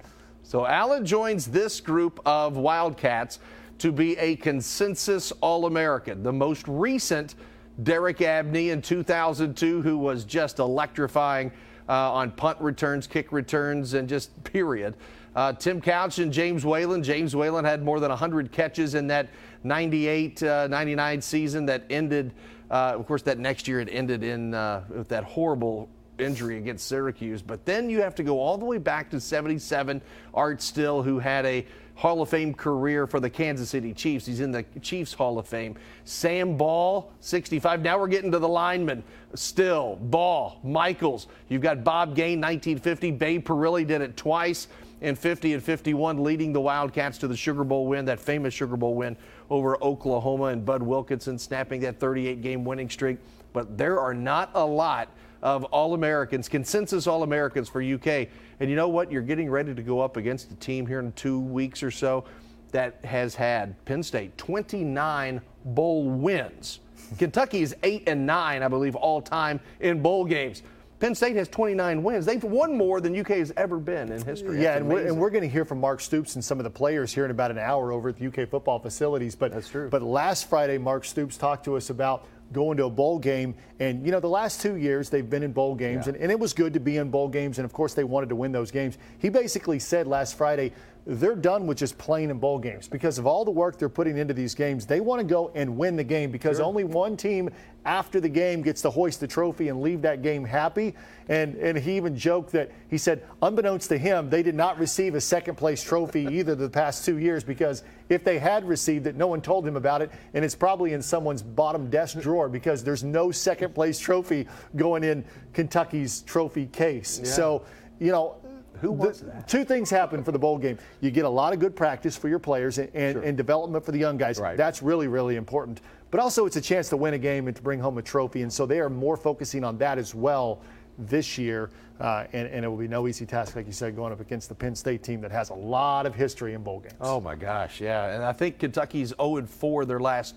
So 0.47 0.65
Allen 0.65 1.05
joins 1.05 1.47
this 1.47 1.81
group 1.81 2.21
of 2.25 2.55
Wildcats 2.55 3.39
to 3.79 3.91
be 3.91 4.17
a 4.17 4.37
consensus 4.37 5.33
All 5.41 5.65
American. 5.65 6.23
The 6.23 6.31
most 6.31 6.65
recent, 6.69 7.35
Derek 7.83 8.21
Abney 8.21 8.69
in 8.69 8.81
2002, 8.81 9.81
who 9.81 9.97
was 9.97 10.23
just 10.23 10.59
electrifying 10.59 11.51
uh, 11.89 12.13
on 12.13 12.31
punt 12.31 12.61
returns, 12.61 13.07
kick 13.07 13.33
returns, 13.33 13.93
and 13.93 14.07
just 14.07 14.41
period. 14.45 14.95
Uh, 15.35 15.51
Tim 15.51 15.81
Couch 15.81 16.19
and 16.19 16.31
James 16.31 16.65
Whalen. 16.65 17.03
James 17.03 17.35
Whalen 17.35 17.65
had 17.65 17.83
more 17.83 17.99
than 17.99 18.09
100 18.09 18.49
catches 18.49 18.95
in 18.95 19.05
that 19.07 19.27
98 19.65 20.43
uh, 20.43 20.67
99 20.67 21.21
season 21.21 21.65
that 21.65 21.83
ended 21.89 22.31
Uh, 22.69 22.93
of 22.95 23.05
course, 23.05 23.21
that 23.23 23.37
next 23.37 23.67
year 23.67 23.79
it 23.79 23.89
ended 23.91 24.23
in 24.23 24.53
uh, 24.53 24.83
with 24.89 25.07
that 25.07 25.23
horrible 25.23 25.89
injury 26.19 26.57
against 26.57 26.87
Syracuse. 26.87 27.41
But 27.41 27.65
then 27.65 27.89
you 27.89 28.01
have 28.01 28.15
to 28.15 28.23
go 28.23 28.39
all 28.39 28.57
the 28.57 28.65
way 28.65 28.77
back 28.77 29.09
to 29.11 29.19
77. 29.19 30.01
Art 30.33 30.61
Still, 30.61 31.03
who 31.03 31.19
had 31.19 31.45
a 31.45 31.65
Hall 31.95 32.21
of 32.21 32.29
Fame 32.29 32.53
career 32.53 33.07
for 33.07 33.19
the 33.19 33.29
Kansas 33.29 33.71
City 33.71 33.91
Chiefs. 33.91 34.27
He's 34.27 34.39
in 34.39 34.51
the 34.51 34.63
Chiefs 34.81 35.13
Hall 35.13 35.39
of 35.39 35.47
Fame. 35.47 35.75
Sam 36.05 36.55
Ball, 36.55 37.11
65. 37.21 37.81
Now 37.81 37.97
we're 37.97 38.07
getting 38.07 38.31
to 38.31 38.39
the 38.39 38.47
linemen. 38.47 39.03
Still, 39.33 39.95
Ball, 39.95 40.59
Michaels. 40.63 41.27
You've 41.49 41.63
got 41.63 41.83
Bob 41.83 42.15
Gain, 42.15 42.39
1950. 42.39 43.11
Babe 43.11 43.43
Parilli 43.43 43.85
did 43.85 44.01
it 44.01 44.15
twice 44.15 44.67
in 45.01 45.15
50 45.15 45.53
and 45.53 45.63
51, 45.63 46.23
leading 46.23 46.53
the 46.53 46.61
Wildcats 46.61 47.17
to 47.19 47.27
the 47.27 47.35
Sugar 47.35 47.63
Bowl 47.63 47.87
win, 47.87 48.05
that 48.05 48.19
famous 48.19 48.53
Sugar 48.53 48.77
Bowl 48.77 48.93
win 48.93 49.17
over 49.49 49.81
Oklahoma, 49.83 50.45
and 50.45 50.65
Bud 50.65 50.83
Wilkinson 50.83 51.37
snapping 51.37 51.81
that 51.81 51.99
38 51.99 52.41
game 52.41 52.63
winning 52.63 52.89
streak. 52.89 53.17
But 53.53 53.77
there 53.77 53.99
are 53.99 54.13
not 54.13 54.51
a 54.53 54.65
lot 54.65 55.09
of 55.41 55.63
All 55.65 55.93
Americans, 55.93 56.49
consensus 56.49 57.07
All 57.07 57.23
Americans 57.23 57.69
for 57.69 57.81
UK. 57.81 58.27
And 58.59 58.69
you 58.69 58.75
know 58.75 58.89
what? 58.89 59.11
You're 59.11 59.21
getting 59.21 59.49
ready 59.49 59.73
to 59.73 59.81
go 59.81 59.99
up 59.99 60.17
against 60.17 60.51
a 60.51 60.55
team 60.55 60.85
here 60.85 60.99
in 60.99 61.11
two 61.13 61.39
weeks 61.39 61.83
or 61.83 61.91
so 61.91 62.25
that 62.71 63.03
has 63.05 63.35
had 63.35 63.83
Penn 63.85 64.03
State 64.03 64.37
29 64.37 65.41
bowl 65.65 66.09
wins. 66.09 66.79
Kentucky 67.17 67.61
is 67.61 67.75
8 67.83 68.03
and 68.07 68.25
9, 68.25 68.63
I 68.63 68.67
believe, 68.67 68.95
all 68.95 69.21
time 69.21 69.59
in 69.79 70.01
bowl 70.01 70.25
games. 70.25 70.63
Penn 70.99 71.13
State 71.13 71.35
has 71.35 71.47
29 71.47 72.01
wins. 72.01 72.25
They've 72.25 72.43
won 72.43 72.75
more 72.75 72.99
than 72.99 73.17
UK 73.17 73.27
has 73.27 73.53
ever 73.55 73.77
been 73.77 74.11
in 74.11 74.23
history. 74.23 74.61
Yeah, 74.63 74.77
and 74.77 74.87
we're, 74.87 75.05
and 75.05 75.17
we're, 75.17 75.29
going 75.29 75.43
to 75.43 75.49
hear 75.49 75.63
from 75.63 75.79
Mark 75.79 76.01
Stoops 76.01 76.33
and 76.33 76.43
some 76.43 76.59
of 76.59 76.63
the 76.63 76.71
players 76.71 77.13
here 77.13 77.23
in 77.23 77.29
about 77.29 77.51
an 77.51 77.59
hour 77.59 77.91
over 77.91 78.09
at 78.09 78.17
the 78.17 78.25
UK 78.25 78.49
football 78.49 78.79
facilities. 78.79 79.35
But 79.35 79.51
that's 79.51 79.69
true. 79.69 79.89
But 79.89 80.01
last 80.01 80.49
Friday, 80.49 80.79
Mark 80.79 81.05
Stoops 81.05 81.37
talked 81.37 81.65
to 81.65 81.77
us 81.77 81.91
about 81.91 82.25
going 82.53 82.77
to 82.77 82.85
a 82.85 82.89
bowl 82.89 83.19
game. 83.19 83.55
And, 83.79 84.05
you 84.05 84.11
know, 84.11 84.19
the 84.19 84.29
last 84.29 84.61
two 84.61 84.75
years 84.75 85.09
they've 85.09 85.29
been 85.29 85.43
in 85.43 85.51
bowl 85.51 85.75
games, 85.75 86.05
yeah. 86.05 86.13
and, 86.13 86.23
and, 86.23 86.31
it 86.31 86.39
was 86.39 86.53
good 86.53 86.73
to 86.73 86.79
be 86.79 86.97
in 86.97 87.09
bowl 87.09 87.27
games. 87.27 87.59
And, 87.59 87.65
of 87.65 87.73
course, 87.73 87.93
they 87.93 88.03
wanted 88.03 88.29
to 88.29 88.35
win 88.35 88.51
those 88.51 88.71
games. 88.71 88.97
He 89.19 89.29
basically 89.29 89.79
said 89.79 90.07
last 90.07 90.35
Friday, 90.35 90.71
they're 91.09 91.35
done 91.35 91.67
with 91.67 91.77
just 91.77 91.97
playing 91.97 92.29
in 92.29 92.37
bowl 92.37 92.59
games 92.59 92.89
because 92.89 93.17
of 93.17 93.25
all 93.25 93.45
the 93.45 93.51
work 93.51 93.77
they're 93.79 93.87
putting 93.87 94.17
into 94.17 94.33
these 94.33 94.53
games. 94.53 94.85
They 94.85 94.99
want 94.99 95.21
to 95.21 95.25
go 95.25 95.51
and 95.55 95.77
win 95.77 95.95
the 95.95 96.03
game 96.03 96.31
because 96.31 96.57
sure. 96.57 96.65
only 96.65 96.83
one 96.83 97.15
team 97.15 97.49
after 97.85 98.19
the 98.19 98.27
game 98.27 98.61
gets 98.61 98.81
to 98.81 98.89
hoist 98.89 99.21
the 99.21 99.27
trophy 99.27 99.69
and 99.69 99.81
leave 99.81 100.01
that 100.01 100.21
game 100.21 100.43
happy. 100.43 100.93
And 101.29 101.55
and 101.55 101.77
he 101.77 101.95
even 101.95 102.17
joked 102.17 102.51
that 102.51 102.71
he 102.89 102.97
said, 102.97 103.23
unbeknownst 103.41 103.87
to 103.89 103.97
him, 103.97 104.29
they 104.29 104.43
did 104.43 104.53
not 104.53 104.77
receive 104.77 105.15
a 105.15 105.21
second 105.21 105.55
place 105.55 105.81
trophy 105.81 106.27
either 106.31 106.55
the 106.55 106.69
past 106.69 107.05
two 107.05 107.19
years 107.19 107.41
because 107.41 107.83
if 108.09 108.25
they 108.25 108.37
had 108.37 108.67
received 108.67 109.07
it, 109.07 109.15
no 109.15 109.27
one 109.27 109.39
told 109.39 109.65
him 109.65 109.77
about 109.77 110.01
it, 110.01 110.11
and 110.33 110.43
it's 110.43 110.55
probably 110.55 110.91
in 110.91 111.01
someone's 111.01 111.41
bottom 111.41 111.89
desk 111.89 112.19
drawer 112.19 112.49
because 112.49 112.83
there's 112.83 113.05
no 113.05 113.31
second 113.31 113.73
place 113.73 113.97
trophy 113.97 114.45
going 114.75 115.05
in 115.05 115.23
Kentucky's 115.53 116.21
trophy 116.23 116.65
case. 116.65 117.21
Yeah. 117.23 117.31
So 117.31 117.65
you 117.99 118.11
know, 118.11 118.35
who 118.81 118.91
was 118.91 119.21
that? 119.21 119.47
Two 119.47 119.63
things 119.63 119.89
happen 119.89 120.23
for 120.23 120.31
the 120.31 120.39
bowl 120.39 120.57
game. 120.57 120.77
You 121.01 121.11
get 121.11 121.25
a 121.25 121.29
lot 121.29 121.53
of 121.53 121.59
good 121.59 121.75
practice 121.75 122.17
for 122.17 122.29
your 122.29 122.39
players 122.39 122.77
and, 122.77 122.89
and, 122.93 123.15
sure. 123.15 123.23
and 123.23 123.37
development 123.37 123.85
for 123.85 123.91
the 123.91 123.99
young 123.99 124.17
guys. 124.17 124.39
Right. 124.39 124.57
That's 124.57 124.81
really, 124.81 125.07
really 125.07 125.35
important. 125.35 125.81
But 126.11 126.19
also, 126.19 126.45
it's 126.45 126.55
a 126.55 126.61
chance 126.61 126.89
to 126.89 126.97
win 126.97 127.13
a 127.13 127.17
game 127.17 127.47
and 127.47 127.55
to 127.55 127.61
bring 127.61 127.79
home 127.79 127.97
a 127.97 128.01
trophy. 128.01 128.41
And 128.41 128.51
so 128.51 128.65
they 128.65 128.79
are 128.79 128.89
more 128.89 129.17
focusing 129.17 129.63
on 129.63 129.77
that 129.79 129.97
as 129.97 130.15
well 130.15 130.61
this 130.97 131.37
year. 131.37 131.69
Uh, 131.99 132.25
and, 132.31 132.47
and, 132.49 132.63
it 132.63 132.67
will 132.67 132.77
be 132.77 132.87
no 132.87 133.07
easy 133.07 133.25
task, 133.25 133.55
like 133.55 133.65
you 133.65 133.73
said, 133.73 133.95
going 133.95 134.13
up 134.13 134.19
against 134.19 134.49
the 134.49 134.55
Penn 134.55 134.75
State 134.75 135.01
team 135.01 135.19
that 135.21 135.31
has 135.31 135.49
a 135.49 135.53
lot 135.55 136.05
of 136.05 136.13
history 136.13 136.53
in 136.53 136.61
bowl 136.61 136.79
games. 136.79 136.93
Oh, 137.01 137.19
my 137.19 137.33
gosh, 137.33 137.81
yeah. 137.81 138.13
And 138.13 138.23
I 138.23 138.33
think 138.33 138.59
Kentucky's 138.59 139.15
0 139.19 139.47
4 139.47 139.85
their 139.85 139.99
last 139.99 140.35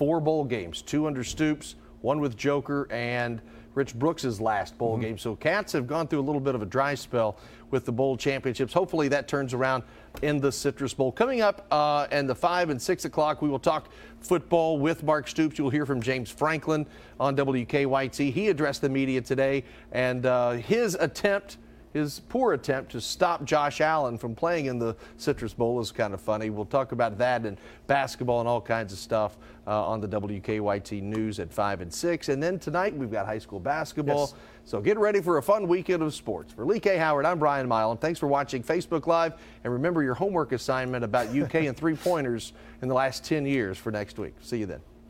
four 0.00 0.20
bowl 0.20 0.44
games 0.44 0.82
two 0.82 1.06
under 1.06 1.24
Stoops, 1.24 1.74
one 2.00 2.20
with 2.20 2.36
Joker, 2.36 2.86
and 2.90 3.42
Rich 3.74 3.94
Brooks' 3.94 4.40
last 4.40 4.76
bowl 4.78 4.94
mm-hmm. 4.94 5.02
game. 5.02 5.18
So 5.18 5.36
Cats 5.36 5.72
have 5.72 5.86
gone 5.86 6.08
through 6.08 6.20
a 6.20 6.22
little 6.22 6.40
bit 6.40 6.54
of 6.54 6.62
a 6.62 6.66
dry 6.66 6.94
spell 6.94 7.36
with 7.70 7.84
the 7.84 7.92
bowl 7.92 8.16
championships. 8.16 8.72
Hopefully 8.72 9.08
that 9.08 9.28
turns 9.28 9.54
around 9.54 9.84
in 10.22 10.40
the 10.40 10.50
Citrus 10.50 10.92
Bowl. 10.92 11.12
Coming 11.12 11.40
up 11.40 11.66
uh, 11.70 12.06
and 12.10 12.28
the 12.28 12.34
5 12.34 12.70
and 12.70 12.82
6 12.82 13.04
o'clock, 13.04 13.42
we 13.42 13.48
will 13.48 13.60
talk 13.60 13.88
football 14.20 14.78
with 14.78 15.02
Mark 15.02 15.28
Stoops. 15.28 15.56
You'll 15.56 15.70
hear 15.70 15.86
from 15.86 16.02
James 16.02 16.30
Franklin 16.30 16.84
on 17.20 17.36
WKYT. 17.36 18.32
He 18.32 18.48
addressed 18.48 18.80
the 18.80 18.88
media 18.88 19.20
today 19.20 19.64
and 19.92 20.26
uh, 20.26 20.52
his 20.52 20.94
attempt– 20.94 21.58
his 21.92 22.20
poor 22.28 22.52
attempt 22.52 22.92
to 22.92 23.00
stop 23.00 23.44
Josh 23.44 23.80
Allen 23.80 24.16
from 24.16 24.34
playing 24.34 24.66
in 24.66 24.78
the 24.78 24.96
Citrus 25.16 25.52
Bowl 25.52 25.80
is 25.80 25.90
kind 25.90 26.14
of 26.14 26.20
funny. 26.20 26.50
We'll 26.50 26.64
talk 26.64 26.92
about 26.92 27.18
that 27.18 27.44
and 27.44 27.58
basketball 27.86 28.40
and 28.40 28.48
all 28.48 28.60
kinds 28.60 28.92
of 28.92 28.98
stuff 28.98 29.36
uh, 29.66 29.86
on 29.86 30.00
the 30.00 30.08
WKYT 30.08 31.02
News 31.02 31.40
at 31.40 31.52
5 31.52 31.80
and 31.80 31.92
6. 31.92 32.28
And 32.28 32.42
then 32.42 32.58
tonight 32.58 32.96
we've 32.96 33.10
got 33.10 33.26
high 33.26 33.38
school 33.38 33.60
basketball. 33.60 34.20
Yes. 34.20 34.34
So 34.64 34.80
get 34.80 34.98
ready 34.98 35.20
for 35.20 35.38
a 35.38 35.42
fun 35.42 35.66
weekend 35.66 36.02
of 36.02 36.14
sports. 36.14 36.52
For 36.52 36.64
Lee 36.64 36.80
K. 36.80 36.96
Howard, 36.96 37.26
I'm 37.26 37.38
Brian 37.38 37.66
Milam. 37.66 37.98
Thanks 37.98 38.20
for 38.20 38.28
watching 38.28 38.62
Facebook 38.62 39.06
Live. 39.06 39.34
And 39.64 39.72
remember 39.72 40.02
your 40.02 40.14
homework 40.14 40.52
assignment 40.52 41.04
about 41.04 41.34
UK 41.34 41.56
and 41.56 41.76
three 41.76 41.96
pointers 41.96 42.52
in 42.82 42.88
the 42.88 42.94
last 42.94 43.24
10 43.24 43.46
years 43.46 43.78
for 43.78 43.90
next 43.90 44.18
week. 44.18 44.34
See 44.40 44.58
you 44.58 44.66
then. 44.66 44.80